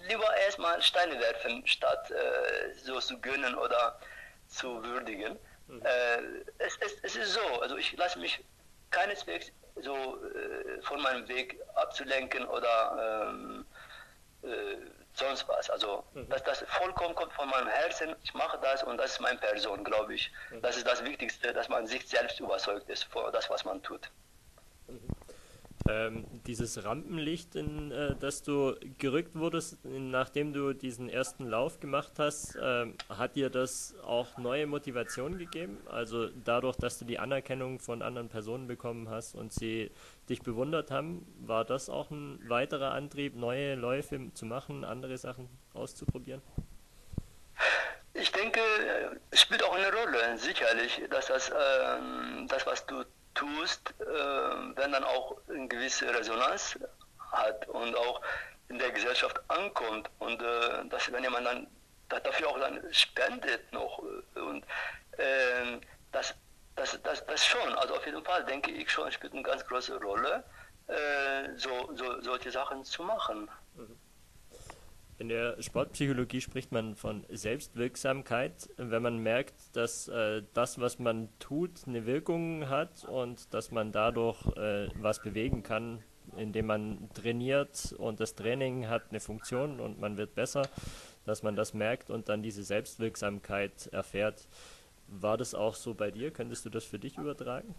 [0.09, 3.99] lieber erstmal Steine werfen, statt äh, so zu gönnen oder
[4.49, 5.38] zu würdigen.
[5.69, 5.83] Mhm.
[5.83, 6.19] Äh,
[6.59, 8.45] es, es, es, ist so, also ich lasse mich
[8.90, 9.51] keineswegs
[9.83, 13.66] so äh, von meinem Weg abzulenken oder ähm,
[14.42, 14.77] äh,
[15.18, 15.70] sonst was.
[15.70, 16.29] Also mhm.
[16.29, 18.14] das, das vollkommen kommt von meinem Herzen.
[18.22, 20.31] Ich mache das und das ist meine Person, glaube ich.
[20.50, 20.62] Mhm.
[20.62, 24.11] Das ist das Wichtigste, dass man sich selbst überzeugt ist vor das, was man tut.
[25.88, 32.14] Ähm, dieses Rampenlicht, in äh, das du gerückt wurdest, nachdem du diesen ersten Lauf gemacht
[32.18, 35.79] hast, äh, hat dir das auch neue Motivation gegeben?
[35.87, 39.90] Also dadurch, dass du die Anerkennung von anderen Personen bekommen hast und sie
[40.29, 45.49] dich bewundert haben, war das auch ein weiterer Antrieb, neue Läufe zu machen, andere Sachen
[45.75, 46.42] auszuprobieren?
[48.14, 48.61] Ich denke,
[49.31, 53.05] es spielt auch eine Rolle, sicherlich, dass das, ähm, das was du
[53.37, 56.79] tust, äh, wenn dann auch eine gewisse Resonanz
[57.31, 58.20] hat und auch
[58.68, 61.66] in der Gesellschaft ankommt und äh, dass wenn jemand dann
[62.09, 64.03] dafür auch dann spendet noch
[64.35, 64.64] äh, und
[65.18, 65.79] äh,
[66.12, 66.35] das,
[66.75, 70.01] das, das, das schon, also auf jeden Fall denke ich schon, spielt eine ganz große
[70.01, 70.42] Rolle,
[70.88, 73.49] äh, so, so, solche Sachen zu machen.
[73.75, 73.99] Mhm.
[75.18, 81.31] In der Sportpsychologie spricht man von Selbstwirksamkeit, wenn man merkt, dass äh, das, was man
[81.38, 86.02] tut, eine Wirkung hat und dass man dadurch äh, was bewegen kann,
[86.37, 90.68] indem man trainiert und das Training hat eine Funktion und man wird besser,
[91.24, 94.46] dass man das merkt und dann diese Selbstwirksamkeit erfährt.
[95.09, 96.31] War das auch so bei dir?
[96.31, 97.74] Könntest du das für dich übertragen?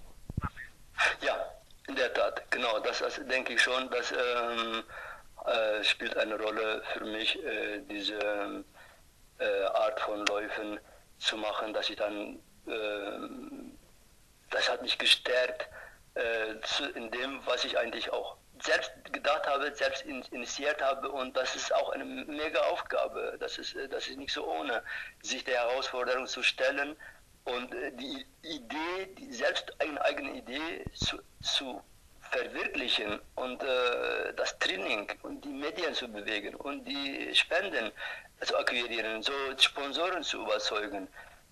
[1.22, 1.36] Ja,
[1.88, 2.80] in der Tat, genau.
[2.80, 3.92] Das, das denke ich schon.
[3.92, 4.12] dass.
[4.12, 4.84] ähm,
[5.48, 8.64] äh, spielt eine Rolle für mich, äh, diese
[9.40, 10.80] äh, Art von Läufen
[11.20, 13.30] zu machen, dass ich dann, äh,
[14.50, 15.68] das hat mich gestärkt
[16.16, 21.10] äh, zu, in dem, was ich eigentlich auch selbst gedacht habe, selbst in, initiiert habe
[21.10, 23.38] und das ist auch eine mega Aufgabe.
[23.40, 24.84] Das ist, das ist nicht so ohne,
[25.22, 26.96] sich der Herausforderung zu stellen
[27.46, 31.82] und die Idee, die selbst eine eigene Idee zu, zu
[32.32, 37.92] verwirklichen und äh, das Training und die Medien zu bewegen und die Spenden
[38.42, 41.08] zu akquirieren, so Sponsoren zu überzeugen.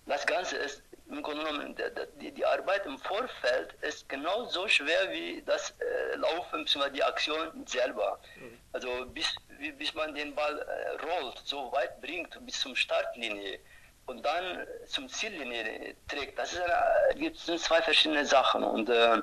[0.06, 1.76] Das Ganze ist im Grunde genommen,
[2.20, 6.90] die, die Arbeit im Vorfeld ist genauso schwer wie das äh, Laufen bzw.
[6.90, 8.18] die Aktion selber.
[8.36, 8.58] Mhm.
[8.72, 9.34] Also bis,
[9.78, 13.60] bis man den Ball äh, rollt, so weit bringt bis zum Startlinie
[14.06, 19.22] und dann zum Ziellinie trägt, das ist eine, gibt sind zwei verschiedene Sachen und äh,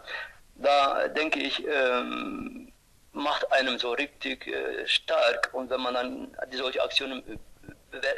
[0.55, 2.71] da denke ich, ähm,
[3.11, 5.49] macht einem so richtig äh, stark.
[5.53, 7.23] Und wenn man dann solche Aktionen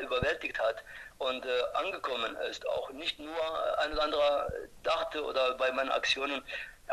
[0.03, 0.83] überwältigt hat
[1.17, 4.51] und äh, angekommen ist, auch nicht nur ein oder anderer
[4.83, 6.41] dachte oder bei meinen Aktionen,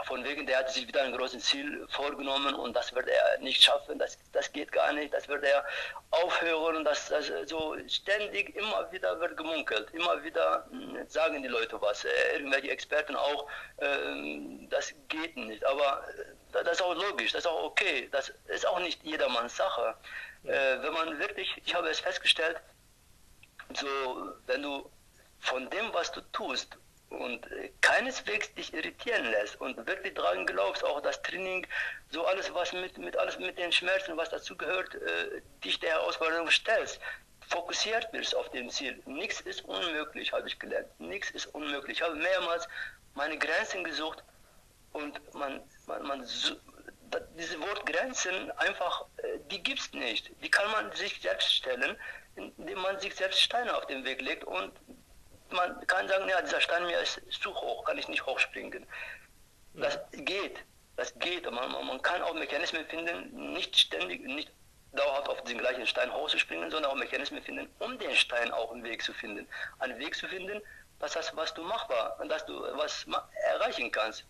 [0.04, 3.62] von wegen, der hat sich wieder ein großes Ziel vorgenommen und das wird er nicht
[3.62, 5.64] schaffen, das, das geht gar nicht, das wird er
[6.10, 11.80] aufhören, das, das so ständig immer wieder wird gemunkelt, immer wieder hm, sagen die Leute
[11.80, 17.32] was, äh, irgendwelche Experten auch, äh, das geht nicht, aber äh, das ist auch logisch,
[17.32, 19.94] das ist auch okay, das ist auch nicht jedermanns Sache.
[20.44, 22.56] Äh, wenn man wirklich, ich habe es festgestellt,
[23.74, 24.90] so, wenn du
[25.38, 26.76] von dem, was du tust,
[27.12, 31.66] und äh, keineswegs dich irritieren lässt und wirklich daran glaubst, auch das Training,
[32.10, 35.90] so alles, was mit, mit alles mit den Schmerzen, was dazu gehört, äh, dich der
[35.90, 37.00] Herausforderung stellst,
[37.48, 39.00] fokussiert bist auf dem Ziel.
[39.06, 40.88] Nichts ist unmöglich, habe ich gelernt.
[40.98, 41.98] Nichts ist unmöglich.
[41.98, 42.68] Ich habe mehrmals
[43.14, 44.22] meine Grenzen gesucht
[44.92, 46.26] und man, man, man
[47.36, 50.30] diese Wort Grenzen einfach, äh, die gibt es nicht.
[50.42, 51.96] Die kann man sich selbst stellen,
[52.36, 54.72] indem man sich selbst Steine auf den Weg legt und
[55.52, 58.86] man kann sagen, ja, dieser Stein mir ist zu hoch, kann ich nicht hochspringen.
[59.74, 60.58] Das geht,
[60.96, 61.50] das geht.
[61.50, 64.50] Man, man kann auch Mechanismen finden, nicht ständig, nicht
[64.92, 68.84] dauerhaft auf den gleichen Stein hochzuspringen, sondern auch Mechanismen finden, um den Stein auch einen
[68.84, 69.48] Weg zu finden.
[69.78, 70.60] Einen Weg zu finden,
[70.98, 73.06] was, das, was du machbar, dass du was
[73.54, 74.24] erreichen kannst.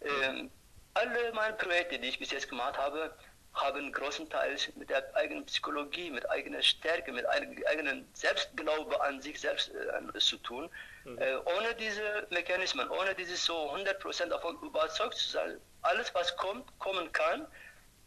[0.00, 0.50] Ähm,
[0.94, 3.14] alle meine Projekte, die ich bis jetzt gemacht habe,
[3.56, 9.72] haben großenteils mit der eigenen Psychologie, mit eigener Stärke, mit eigenen Selbstglaube an sich selbst
[9.74, 10.68] äh, zu tun.
[11.04, 11.18] Mhm.
[11.18, 16.66] Äh, ohne diese Mechanismen, ohne dieses so 100% davon überzeugt zu sein, alles was kommt,
[16.78, 17.46] kommen kann,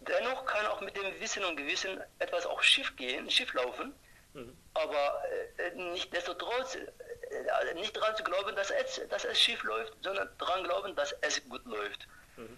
[0.02, 3.94] dennoch kann auch mit dem Wissen und Gewissen etwas auch schief gehen, schief laufen.
[4.34, 4.56] Mhm.
[4.76, 5.24] Aber
[5.58, 10.30] äh, nicht destotrotz, äh, nicht daran zu glauben, dass es, dass es schief läuft, sondern
[10.38, 12.08] daran glauben, dass es gut läuft.
[12.38, 12.58] Mhm.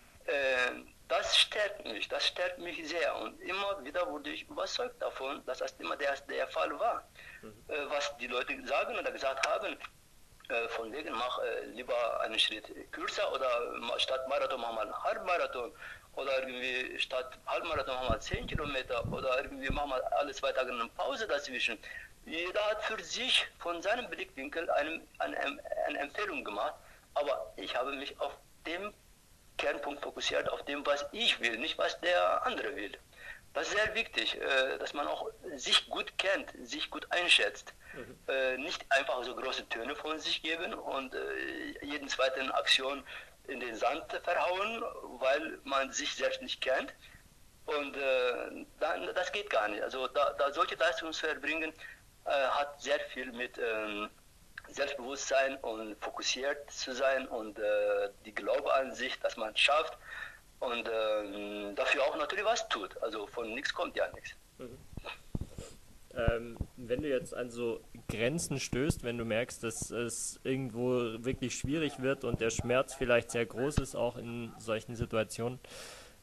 [1.11, 3.13] Das stärkt mich, das stärkt mich sehr.
[3.17, 7.05] Und immer wieder wurde ich überzeugt davon, dass das immer der, der Fall war.
[7.41, 7.53] Mhm.
[7.67, 9.75] Äh, was die Leute sagen oder gesagt haben,
[10.47, 13.49] äh, von wegen mach äh, lieber einen Schritt kürzer oder
[13.97, 15.73] statt Marathon mach mal einen Halbmarathon
[16.15, 20.71] oder irgendwie statt Halbmarathon mach mal 10 Kilometer oder irgendwie mach mal alle zwei Tage
[20.71, 21.77] eine Pause dazwischen.
[22.25, 26.75] Jeder hat für sich von seinem Blickwinkel eine, eine, eine Empfehlung gemacht,
[27.15, 28.31] aber ich habe mich auf
[28.65, 28.93] dem
[29.57, 32.97] Kernpunkt fokussiert auf dem, was ich will, nicht was der andere will.
[33.53, 37.73] Das ist sehr wichtig, äh, dass man auch sich gut kennt, sich gut einschätzt.
[37.93, 38.17] Mhm.
[38.27, 43.03] Äh, nicht einfach so große Töne von sich geben und äh, jeden zweiten Aktion
[43.47, 44.83] in den Sand verhauen,
[45.19, 46.93] weil man sich selbst nicht kennt.
[47.65, 47.95] Und
[49.15, 49.81] das geht gar nicht.
[49.81, 51.73] Also da, da solche Leistungen zu erbringen,
[52.25, 53.57] hat sehr viel mit
[54.73, 59.97] Selbstbewusstsein und fokussiert zu sein und äh, die Glaube an sich, dass man es schafft
[60.59, 63.01] und äh, dafür auch natürlich was tut.
[63.01, 64.35] Also von nichts kommt ja nichts.
[64.57, 64.77] Mhm.
[66.13, 71.55] Ähm, wenn du jetzt an so Grenzen stößt, wenn du merkst, dass es irgendwo wirklich
[71.55, 75.59] schwierig wird und der Schmerz vielleicht sehr groß ist, auch in solchen Situationen,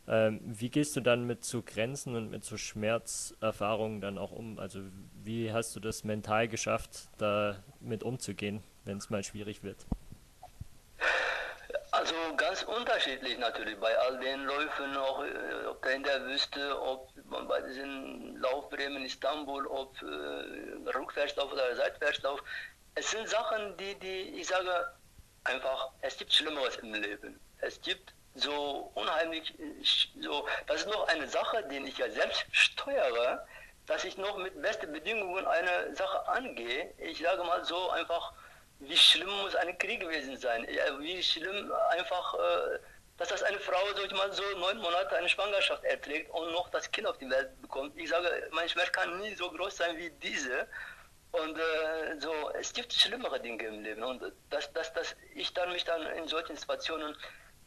[0.08, 4.58] ähm, wie gehst du dann mit so Grenzen und mit so Schmerzerfahrungen dann auch um?
[4.58, 4.80] Also
[5.22, 9.84] wie hast du das mental geschafft, da mit umzugehen, wenn es mal schwierig wird?
[11.90, 16.80] Also ganz unterschiedlich natürlich bei all den Läufen, auch äh, ob da in der Wüste,
[16.80, 17.10] ob
[17.46, 22.42] bei diesen Laufbremen Istanbul, ob äh, Rückwärtslauf oder Seitwärtslauf.
[22.94, 24.70] Es sind Sachen, die, die ich sage
[25.44, 27.38] einfach, es gibt Schlimmeres im Leben.
[27.60, 29.54] Es gibt so unheimlich,
[30.20, 33.46] so, das ist noch eine Sache, die ich ja selbst steuere,
[33.86, 36.92] dass ich noch mit besten Bedingungen eine Sache angehe.
[36.98, 38.32] Ich sage mal so einfach,
[38.80, 40.66] wie schlimm muss ein Krieg gewesen sein?
[41.00, 42.78] Wie schlimm einfach, äh,
[43.16, 46.68] dass das eine Frau, sag ich mal, so neun Monate eine Schwangerschaft erträgt und noch
[46.70, 47.96] das Kind auf die Welt bekommt.
[47.98, 50.68] Ich sage, mein Schmerz kann nie so groß sein wie diese.
[51.32, 54.02] Und äh, so, es gibt schlimmere Dinge im Leben.
[54.02, 57.16] Und dass, dass, dass ich dann mich dann in solchen Situationen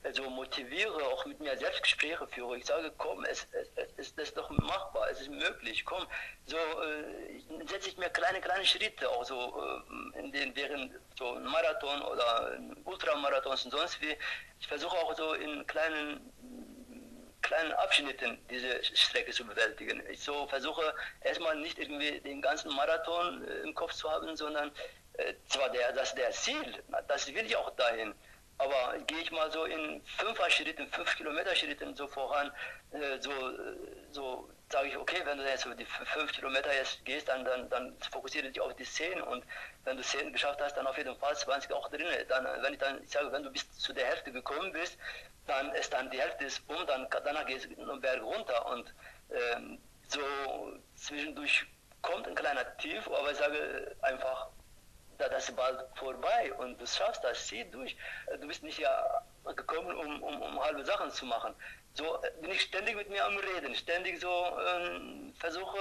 [0.04, 2.58] also motiviere, auch mit mir selbst Gespräche führe.
[2.58, 6.06] Ich sage, komm, es, es, es, es ist doch machbar, es ist möglich, komm.
[6.46, 9.84] So äh, setze ich mir kleine, kleine Schritte, auch so
[10.16, 14.16] äh, in den, während so ein Marathon oder Ultramarathons und sonst wie.
[14.60, 16.32] Ich versuche auch so in kleinen
[17.42, 20.02] kleinen Abschnitten diese Strecke zu bewältigen.
[20.10, 24.72] Ich so versuche erstmal nicht irgendwie den ganzen Marathon äh, im Kopf zu haben, sondern
[25.14, 28.14] äh, zwar der, das der Ziel, das will ich auch dahin.
[28.62, 32.52] Aber gehe ich mal so in fünfer Schritten, fünf Kilometer Schritten so voran,
[32.92, 33.32] äh, so,
[34.12, 37.70] so sage ich, okay, wenn du jetzt so die fünf Kilometer jetzt gehst, dann, dann,
[37.70, 39.44] dann fokussiere dich auf die zehn und
[39.84, 42.06] wenn du zehn geschafft hast, dann auf jeden Fall 20 auch drin.
[42.28, 44.96] Dann, wenn ich dann ich sage, wenn du bis zu der Hälfte gekommen bist,
[45.48, 48.94] dann ist dann die Hälfte ist um, dann danach gehst du einen Berg runter und
[49.32, 50.22] ähm, so
[50.96, 51.66] zwischendurch
[52.04, 54.50] kommt ein kleiner Tief, aber ich sage einfach,
[55.30, 57.96] das ist bald vorbei und du schaffst das, zieh durch.
[58.40, 59.24] Du bist nicht ja
[59.56, 61.54] gekommen, um, um, um halbe Sachen zu machen.
[61.94, 65.78] So bin ich ständig mit mir am Reden, ständig so ähm, versuche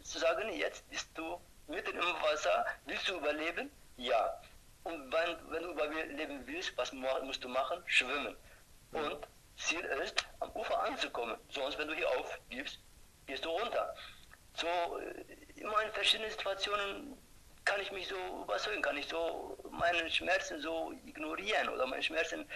[0.00, 3.70] äh, zu sagen, jetzt bist du mitten im Wasser, willst du überleben?
[3.96, 4.40] Ja.
[4.82, 7.82] Und wenn, wenn du überleben willst, was musst du machen?
[7.86, 8.36] Schwimmen.
[8.92, 9.26] Und
[9.56, 11.36] Ziel ist, am Ufer anzukommen.
[11.48, 12.78] Sonst, wenn du hier aufgibst,
[13.26, 13.94] gehst du runter.
[14.54, 14.66] So,
[14.98, 17.16] äh, immer in verschiedenen Situationen
[17.64, 22.46] kann ich mich so überzeugen, kann ich so meine Schmerzen so ignorieren oder meine Schmerzen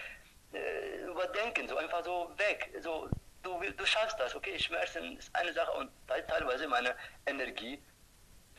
[0.53, 2.69] äh, überdenken, so einfach so weg.
[2.81, 3.09] So,
[3.43, 6.95] du, du schaffst das, okay, Schmerzen ist eine Sache und teilweise meine
[7.25, 7.81] Energie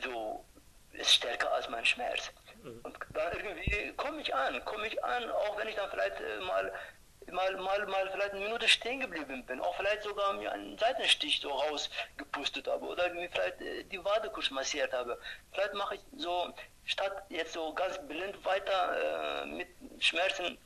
[0.02, 0.44] so
[0.92, 2.30] ist stärker als mein Schmerz.
[2.62, 2.80] Mhm.
[2.82, 6.40] Und dann irgendwie komme ich an, komme ich an, auch wenn ich dann vielleicht äh,
[6.40, 6.72] mal
[7.32, 11.40] mal, mal, mal vielleicht eine Minute stehen geblieben bin, auch vielleicht sogar mir einen Seitenstich
[11.40, 15.18] so rausgepustet habe oder vielleicht äh, die Wade massiert habe.
[15.52, 16.52] Vielleicht mache ich so,
[16.84, 20.58] statt jetzt so ganz blind weiter äh, mit Schmerzen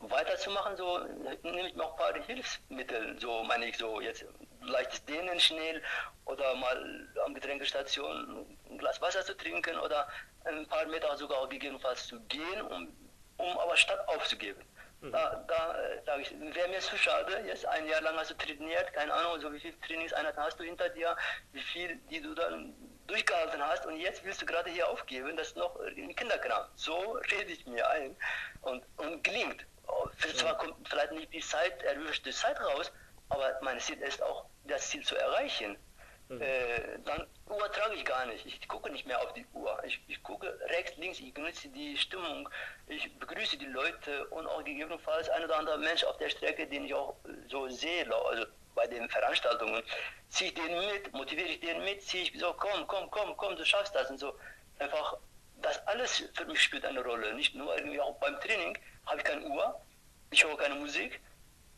[0.00, 0.98] weiterzumachen, so
[1.42, 4.24] nehme ich mir auch ein paar Hilfsmittel, so meine ich so jetzt
[4.62, 5.82] leichtes Dehnen schnell
[6.24, 10.08] oder mal am Getränkestation ein Glas Wasser zu trinken oder
[10.44, 12.88] ein paar Meter sogar gegebenenfalls zu gehen, um,
[13.36, 14.62] um aber statt aufzugeben.
[15.02, 18.34] Da, da äh, sage ich, wäre mir zu schade, jetzt ein Jahr lang hast du
[18.34, 21.16] trainiert, keine Ahnung, so wie viele Trainingseinheiten hast du hinter dir,
[21.52, 22.74] wie viel, die du dann
[23.06, 26.66] durchgehalten hast und jetzt willst du gerade hier aufgeben, das ist noch ein Kinderkram.
[26.74, 28.14] So rede ich mir ein
[28.60, 29.64] und, und gelingt.
[29.86, 32.92] Oh, zwar kommt vielleicht nicht die Zeit, erwünschte Zeit raus,
[33.30, 35.78] aber mein Ziel ist auch, das Ziel zu erreichen.
[36.38, 38.46] Äh, dann Uhr trage ich gar nicht.
[38.46, 39.82] Ich gucke nicht mehr auf die Uhr.
[39.84, 42.48] Ich, ich gucke rechts, links, ich genieße die Stimmung,
[42.86, 46.84] ich begrüße die Leute und auch gegebenenfalls ein oder andere Mensch auf der Strecke, den
[46.84, 47.16] ich auch
[47.48, 49.82] so sehe, also bei den Veranstaltungen,
[50.28, 53.56] ziehe ich den mit, motiviere ich den mit, ziehe ich so, komm, komm, komm, komm,
[53.56, 54.32] du schaffst das und so.
[54.78, 55.16] Einfach,
[55.60, 57.34] das alles für mich spielt eine Rolle.
[57.34, 59.80] Nicht nur irgendwie auch beim Training habe ich keine Uhr,
[60.30, 61.20] ich höre keine Musik,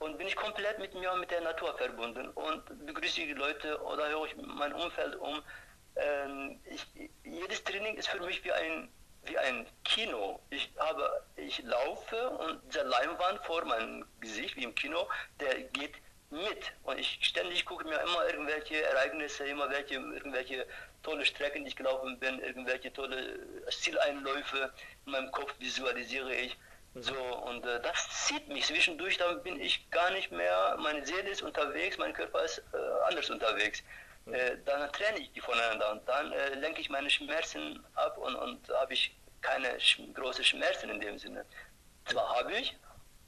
[0.03, 4.09] und bin ich komplett mit mir, mit der Natur verbunden und begrüße die Leute oder
[4.09, 5.43] höre ich mein Umfeld um.
[5.97, 6.85] Ähm, ich,
[7.25, 8.89] jedes Training ist für mich wie ein,
[9.25, 10.41] wie ein Kino.
[10.51, 15.95] Ich, habe, ich laufe und der Leinwand vor meinem Gesicht, wie im Kino, der geht
[16.31, 16.73] mit.
[16.83, 20.67] Und ich ständig gucke mir immer irgendwelche Ereignisse, immer welche, irgendwelche
[21.05, 23.39] tolle Strecken, die ich gelaufen bin, irgendwelche tolle
[23.71, 24.73] Zieleinläufe
[25.07, 26.57] in meinem Kopf visualisiere ich.
[26.95, 31.31] So, und äh, das zieht mich zwischendurch, dann bin ich gar nicht mehr, meine Seele
[31.31, 32.77] ist unterwegs, mein Körper ist äh,
[33.09, 33.83] anders unterwegs.
[34.27, 38.37] Äh, dann trenne ich die voneinander und dann äh, lenke ich meine Schmerzen ab und,
[38.37, 41.45] und habe ich keine sch großen Schmerzen in dem Sinne.
[42.05, 42.77] Zwar habe ich,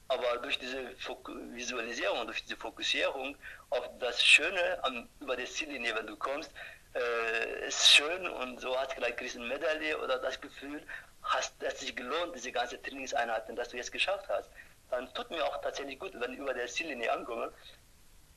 [0.07, 3.35] aber durch diese Fok Visualisierung, durch diese Fokussierung
[3.71, 6.51] auf das Schöne am, über das Ziellinie, wenn du kommst,
[6.93, 10.81] äh, ist schön und so hast du gleich eine Medaille oder das Gefühl,
[11.25, 14.49] hast es sich gelohnt, diese ganze Trainingseinheiten, dass du jetzt geschafft hast.
[14.89, 17.51] Dann tut mir auch tatsächlich gut, wenn ich über der Ziellinie ankomme,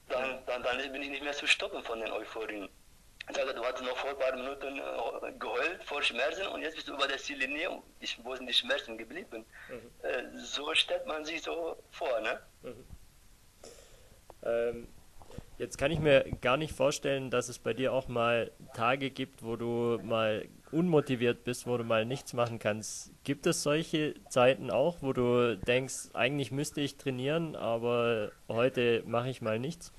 [0.08, 2.68] dann, dann, dann bin ich nicht mehr zu stoppen von den Euphorien.
[3.28, 6.76] Ich sage, du hattest noch vor ein paar Minuten äh, geheult vor Schmerzen und jetzt
[6.76, 7.82] bist du über der Ziellinie,
[8.22, 9.44] wo sind die Schmerzen geblieben?
[9.68, 10.08] Mhm.
[10.08, 12.40] Äh, so stellt man sich so vor, ne?
[12.62, 12.84] Mhm.
[14.44, 14.88] Ähm,
[15.58, 19.42] Jetzt kann ich mir gar nicht vorstellen, dass es bei dir auch mal Tage gibt,
[19.42, 23.10] wo du mal unmotiviert bist, wo du mal nichts machen kannst.
[23.24, 29.30] Gibt es solche Zeiten auch, wo du denkst, eigentlich müsste ich trainieren, aber heute mache
[29.30, 29.92] ich mal nichts?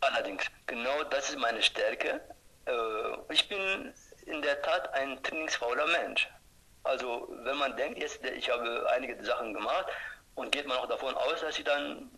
[0.00, 2.20] Allerdings, genau das ist meine Stärke.
[2.66, 3.92] Äh, ich bin
[4.26, 6.28] in der Tat ein trainingsfauler Mensch.
[6.82, 9.86] Also wenn man denkt, jetzt ich habe einige Sachen gemacht
[10.34, 12.10] und geht man auch davon aus, dass ich dann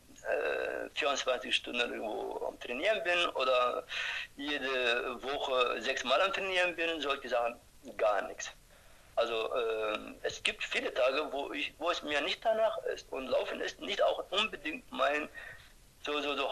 [0.95, 3.85] 24 äh, Stunden irgendwo am Trainieren bin oder
[4.37, 4.86] jede
[5.23, 7.59] Woche sechs Mal am Trainieren bin, solche Sachen
[7.97, 8.51] gar nichts.
[9.17, 13.29] Also äh, es gibt viele Tage, wo, ich, wo es mir nicht danach ist und
[13.29, 15.29] Laufen ist nicht auch unbedingt mein
[16.03, 16.49] so, so, so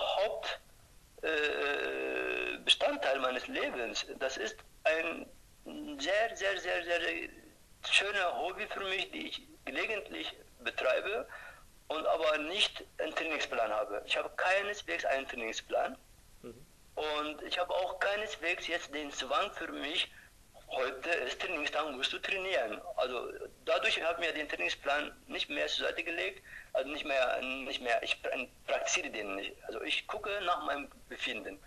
[1.21, 4.07] Hauptbestandteil äh, meines Lebens.
[4.19, 5.27] Das ist ein
[5.99, 7.01] sehr, sehr, sehr, sehr
[7.89, 11.29] schöner Hobby für mich, die ich gelegentlich betreibe
[11.89, 14.03] und aber nicht einen Trainingsplan habe.
[14.07, 15.99] Ich habe keineswegs einen Trainingsplan.
[16.95, 20.11] Und ich habe auch keineswegs jetzt den Zwang für mich,
[20.69, 22.81] heute ist Trainingstag, musst du trainieren.
[22.97, 23.31] Also
[23.65, 26.43] dadurch habe ich mir den Trainingsplan nicht mehr zur Seite gelegt,
[26.73, 28.21] also nicht mehr, nicht mehr, ich
[28.67, 29.55] praktiziere den nicht.
[29.67, 31.59] Also ich gucke nach meinem Befinden.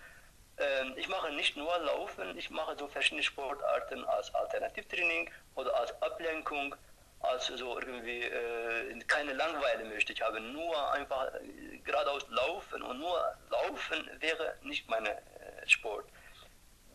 [0.58, 6.02] Ähm, ich mache nicht nur Laufen, ich mache so verschiedene Sportarten als Alternativtraining oder als
[6.02, 6.76] Ablenkung
[7.20, 10.14] als so irgendwie äh, keine Langeweile möchte.
[10.14, 15.18] Ich habe nur einfach äh, geradeaus laufen und nur laufen wäre nicht mein äh,
[15.66, 16.06] Sport.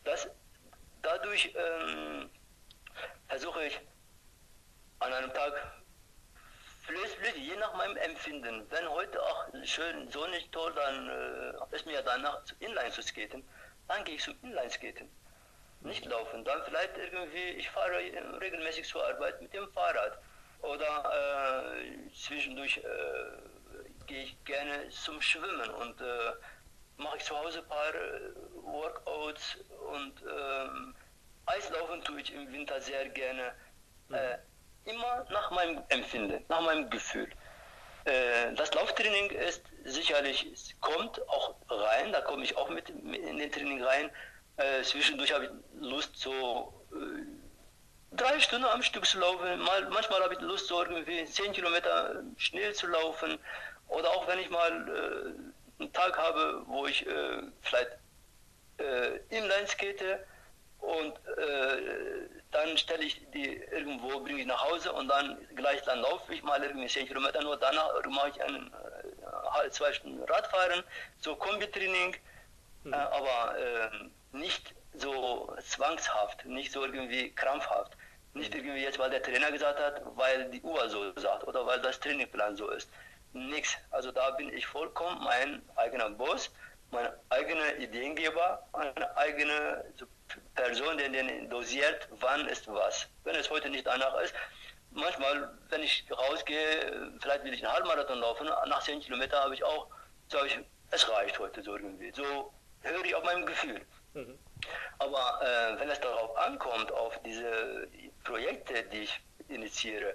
[0.05, 0.29] Das,
[1.03, 2.31] dadurch ähm,
[3.29, 3.81] versuche ich
[5.01, 5.53] an einem Tag
[6.85, 12.03] flüssig, je nach meinem Empfinden, wenn heute auch schön sonnig toll, dann äh, ist mir
[12.03, 13.45] danach zu Inline zu skaten,
[13.89, 15.09] dann gehe ich zu Inline skaten
[15.85, 16.45] nicht laufen.
[16.45, 17.99] Dann vielleicht irgendwie, ich fahre
[18.41, 20.18] regelmäßig zur Arbeit mit dem Fahrrad.
[20.61, 26.33] Oder äh, zwischendurch äh, gehe ich gerne zum Schwimmen und äh,
[26.97, 29.59] mache ich zu Hause ein paar äh, Workouts
[29.93, 30.95] und ähm,
[31.47, 33.53] Eislaufen tue ich im Winter sehr gerne.
[34.09, 34.14] Mhm.
[34.14, 34.39] Äh,
[34.85, 37.28] immer nach meinem Empfinden, nach meinem Gefühl.
[38.05, 43.39] Äh, das Lauftraining ist sicherlich, es kommt auch rein, da komme ich auch mit in
[43.39, 44.11] den Training rein,
[44.63, 45.51] äh, zwischendurch habe ich
[45.81, 49.61] Lust, so äh, drei Stunden am Stück zu laufen.
[49.61, 53.39] Mal, manchmal habe ich Lust, so irgendwie zehn Kilometer schnell zu laufen.
[53.89, 54.71] Oder auch wenn ich mal
[55.79, 57.91] äh, einen Tag habe, wo ich äh, vielleicht
[58.79, 60.19] äh, inline skate
[60.79, 66.01] und äh, dann stelle ich die irgendwo, bringe ich nach Hause und dann gleich dann
[66.01, 68.73] laufe ich mal irgendwie 10 Kilometer, nur danach mache ich einen
[69.65, 70.83] äh, zwei Stunden Radfahren,
[71.21, 72.17] so Kombitraining,
[72.85, 72.95] mhm.
[72.95, 73.91] aber äh,
[74.33, 77.97] nicht so zwangshaft, nicht so irgendwie krampfhaft.
[78.35, 81.80] Nicht irgendwie jetzt, weil der Trainer gesagt hat, weil die Uhr so sagt oder weil
[81.80, 82.89] das Trainingplan so ist.
[83.35, 83.76] Nix.
[83.91, 86.51] Also da bin ich vollkommen mein eigener Boss,
[86.91, 89.85] mein eigener Ideengeber, eine eigene
[90.55, 93.07] Person, die den dosiert, wann ist was.
[93.24, 94.35] Wenn es heute nicht danach ist,
[94.91, 99.64] manchmal, wenn ich rausgehe, vielleicht will ich einen Halbmarathon laufen, nach 10 Kilometern habe ich
[99.64, 99.89] auch,
[100.28, 100.59] sage ich,
[100.91, 102.12] es reicht heute so irgendwie.
[102.12, 102.53] So
[102.83, 103.80] höre ich auf mein Gefühl.
[104.99, 107.89] Aber äh, wenn es darauf ankommt, auf diese
[108.25, 110.15] Projekte, die ich initiiere,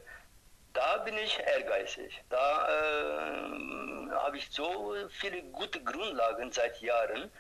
[0.74, 2.24] da bin ich ehrgeizig.
[2.30, 7.32] Da äh, habe ich so viele gute Grundlagen seit Jahren,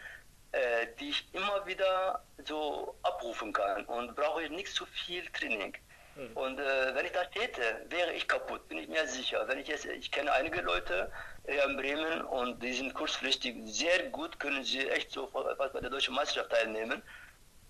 [0.52, 5.78] äh, die ich immer wieder so abrufen kann und brauche ich nicht zu viel Training.
[6.18, 6.36] Mhm.
[6.36, 9.48] Und äh, wenn ich das täte, wäre ich kaputt, bin ich mir sicher.
[9.48, 11.12] Wenn ich jetzt, ich kenne einige Leute
[11.46, 15.90] hier in Bremen und die sind kurzfristig sehr gut, können sie echt so bei der
[15.90, 17.04] deutschen Meisterschaft teilnehmen.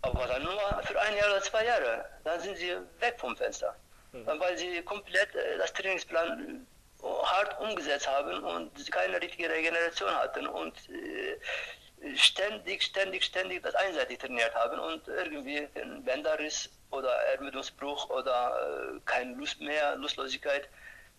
[0.01, 2.05] Aber dann nur für ein Jahr oder zwei Jahre.
[2.23, 3.75] Dann sind sie weg vom Fenster.
[4.13, 4.25] Mhm.
[4.39, 6.65] Weil sie komplett äh, das Trainingsplan
[7.03, 13.75] äh, hart umgesetzt haben und keine richtige Regeneration hatten und äh, ständig, ständig, ständig das
[13.75, 20.69] einseitig trainiert haben und irgendwie den Bänderriss oder Ermüdungsbruch oder äh, keine Lust mehr, Lustlosigkeit,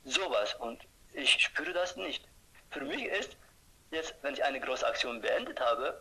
[0.05, 0.55] sowas.
[0.55, 2.25] Und ich spüre das nicht.
[2.71, 3.37] Für mich ist
[3.91, 6.01] jetzt, wenn ich eine große Aktion beendet habe,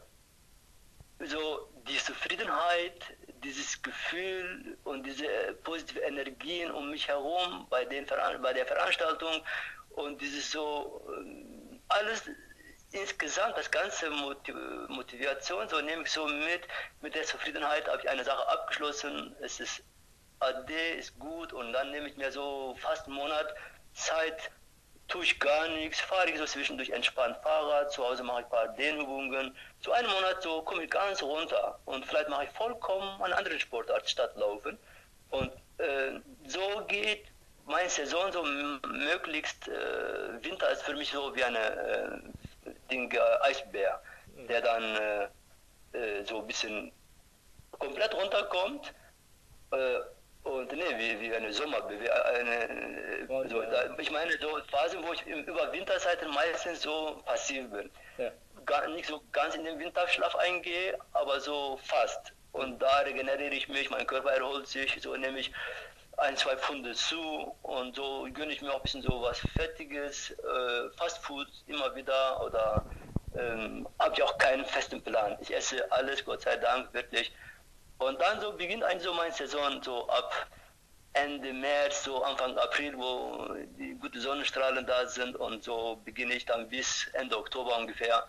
[1.20, 3.02] so die Zufriedenheit,
[3.44, 5.28] dieses Gefühl und diese
[5.64, 8.06] positive Energien um mich herum bei, den,
[8.42, 9.42] bei der Veranstaltung
[9.92, 12.30] und dieses so, ähm, alles
[12.92, 14.10] insgesamt das ganze
[14.90, 16.62] Motivation, so nehme ich so mit,
[17.02, 19.84] mit der Zufriedenheit habe ich eine Sache abgeschlossen, es ist
[20.40, 23.54] AD, ist gut und dann nehme ich mir so fast einen Monat
[23.94, 24.52] Zeit,
[25.08, 28.52] tue ich gar nichts, fahre ich so zwischendurch entspannt Fahrrad, zu Hause mache ich ein
[28.52, 29.56] paar Dehnübungen.
[29.80, 33.60] So einen Monat so komme ich ganz runter und vielleicht mache ich vollkommen eine andere
[33.60, 34.78] Sportart statt Laufen.
[35.30, 37.26] Und äh, so geht
[37.66, 38.44] meine Saison so
[38.88, 42.47] möglichst, äh, Winter ist für mich so wie eine äh,
[42.88, 44.02] Ding, äh, Eisbär,
[44.50, 45.24] der dann äh,
[45.98, 46.92] äh, so ein bisschen
[47.72, 48.94] komplett runterkommt
[50.44, 53.50] und nee, wie, wie eine Sommerbewegung.
[53.50, 53.62] So,
[53.98, 57.92] ich meine, so Phasen, wo ich über Winterzeiten meistens so passiv bin.
[58.18, 58.32] Ja.
[58.66, 62.34] Gar nicht so ganz in den Winterschlaf eingehe, aber so fast.
[62.54, 65.52] Und da regeneriere ich mich, mein Körper erholt sich, so nehme ich
[66.18, 70.32] ein, zwei Pfunde zu und so gönne ich mir auch ein bisschen so was Fettiges,
[70.32, 72.86] äh, Fastfood immer wieder oder
[73.36, 75.38] ähm, habe ich auch keinen festen Plan.
[75.42, 77.32] Ich esse alles, Gott sei Dank, wirklich
[78.00, 80.48] und dann so beginnt eigentlich so meine Saison so ab
[81.14, 86.46] Ende März, so Anfang April, wo die guten Sonnenstrahlen da sind und so beginne ich
[86.46, 88.24] dann bis Ende Oktober ungefähr.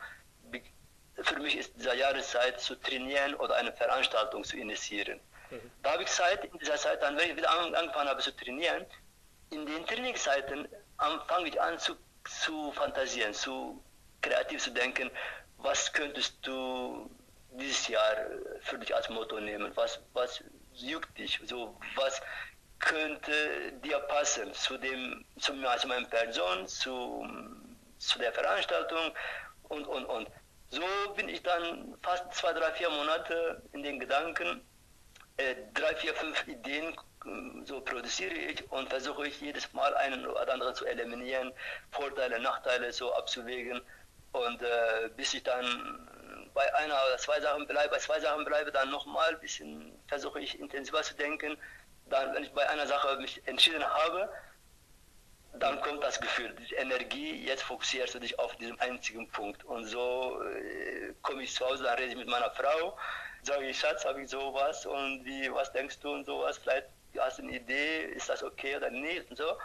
[1.20, 5.20] Für mich ist diese Jahreszeit zu trainieren oder eine Veranstaltung zu initiieren.
[5.50, 5.70] Mhm.
[5.82, 8.84] Da habe ich Zeit, in dieser Zeit, dann, wenn ich wieder angefangen habe zu trainieren,
[9.50, 10.68] in den Trainingszeiten
[11.26, 13.82] fange ich an zu, zu fantasieren, zu
[14.20, 15.10] kreativ zu denken,
[15.58, 17.10] was könntest du
[17.52, 18.16] dieses Jahr
[18.60, 19.72] für dich als Motto nehmen?
[19.74, 20.42] Was, was
[20.74, 21.40] juckt dich?
[21.44, 22.20] So, was
[22.78, 27.26] könnte dir passen zu dem, zu, also meiner Person, zu,
[27.98, 29.12] zu der Veranstaltung
[29.64, 30.28] und, und, und.
[30.70, 30.82] So
[31.16, 34.60] bin ich dann fast zwei, drei, vier Monate in den Gedanken,
[35.38, 36.94] äh, drei, vier, fünf Ideen
[37.64, 41.52] so produziere ich und versuche ich jedes Mal einen oder anderen zu eliminieren,
[41.90, 43.80] Vorteile, Nachteile so abzuwägen
[44.32, 46.08] und äh, bis ich dann
[46.54, 50.40] bei einer oder zwei Sachen bleibe, bei zwei Sachen bleibe, dann nochmal ein bisschen versuche
[50.40, 51.56] ich intensiver zu denken.
[52.06, 54.28] Dann, wenn ich bei einer Sache mich entschieden habe,
[55.54, 59.64] dann kommt das Gefühl, die Energie, jetzt fokussierst du dich auf diesen einzigen Punkt.
[59.64, 62.96] Und so äh, komme ich zu Hause, dann rede ich mit meiner Frau,
[63.48, 66.88] sage ich, Schatz, habe ich sowas und wie, was denkst du und sowas, vielleicht
[67.18, 69.56] hast du eine Idee, ist das okay oder nicht und so.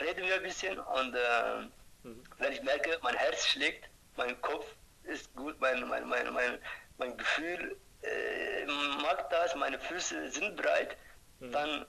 [0.00, 1.60] Reden wir ein bisschen und äh,
[2.02, 2.22] mhm.
[2.38, 4.66] wenn ich merke, mein Herz schlägt, mein Kopf
[5.04, 6.58] ist gut, mein, mein, mein, mein,
[6.98, 8.66] mein Gefühl äh,
[9.02, 10.96] mag das, meine Füße sind breit,
[11.38, 11.52] mhm.
[11.52, 11.86] dann,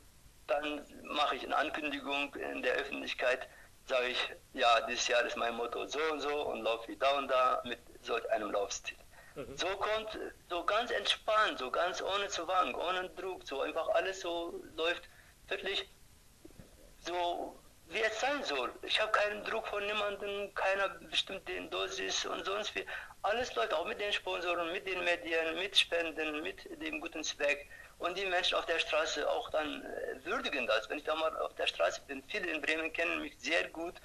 [0.47, 3.47] dann mache ich eine Ankündigung in der Öffentlichkeit,
[3.88, 7.18] sage ich, ja, dieses Jahr ist mein Motto so und so und laufe ich da
[7.18, 8.97] und da mit solch einem Laufstil.
[9.56, 10.18] So kommt,
[10.50, 15.04] so ganz entspannt, so ganz ohne zu wanken, ohne Druck, so einfach alles so läuft
[15.48, 15.88] wirklich
[17.00, 17.58] so
[17.90, 18.72] wie es sein soll.
[18.84, 22.86] Ich habe keinen Druck von niemandem, keiner bestimmt den Dosis und sonst wie.
[23.24, 27.68] Alles läuft auch mit den Sponsoren, mit den Medien, mit Spenden, mit dem guten Zweck.
[27.98, 29.84] Und die Menschen auf der Straße auch dann
[30.30, 30.90] äh, würdigen das.
[30.90, 33.96] Wenn ich da mal auf der Straße bin, viele in Bremen kennen mich sehr gut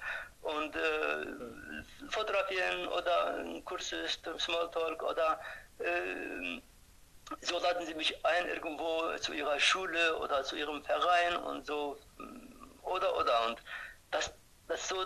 [0.41, 1.25] und äh,
[2.09, 5.39] fotografieren oder ein kurzes Smalltalk oder
[5.79, 6.61] äh,
[7.41, 11.97] so laden sie mich ein irgendwo zu ihrer Schule oder zu ihrem Verein und so
[12.83, 13.57] oder oder und
[14.11, 14.31] das,
[14.67, 15.03] das so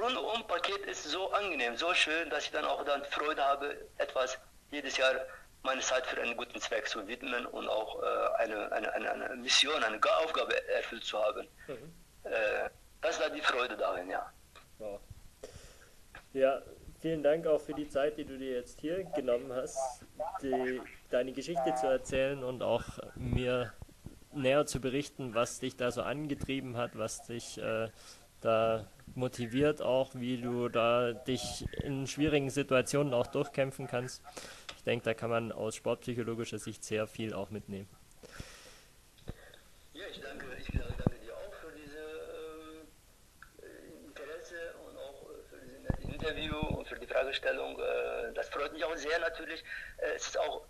[0.00, 4.38] rundum Paket ist so angenehm, so schön, dass ich dann auch dann Freude habe, etwas
[4.70, 5.14] jedes Jahr
[5.64, 9.82] meine Zeit für einen guten Zweck zu widmen und auch äh, eine, eine, eine, Mission,
[9.82, 11.46] eine Aufgabe erfüllt zu haben.
[11.66, 12.30] Mhm.
[12.30, 14.30] Äh, das da die Freude darin, ja.
[14.78, 15.00] Wow.
[16.32, 16.62] Ja,
[17.00, 20.04] vielen Dank auch für die Zeit, die du dir jetzt hier genommen hast,
[20.42, 22.84] die, deine Geschichte zu erzählen und auch
[23.14, 23.72] mir
[24.32, 27.88] näher zu berichten, was dich da so angetrieben hat, was dich äh,
[28.40, 34.22] da motiviert auch, wie du da dich in schwierigen Situationen auch durchkämpfen kannst.
[34.84, 37.88] Ich denke, da kann man aus sportpsychologischer Sicht sehr viel auch mitnehmen.
[39.94, 42.04] Ja, ich danke, ich danke dir auch für diese
[43.62, 47.78] äh, Interesse und auch für dieses Interview und für die Fragestellung.
[47.78, 49.64] Äh, das freut mich auch sehr natürlich.
[49.96, 50.66] Äh, es ist auch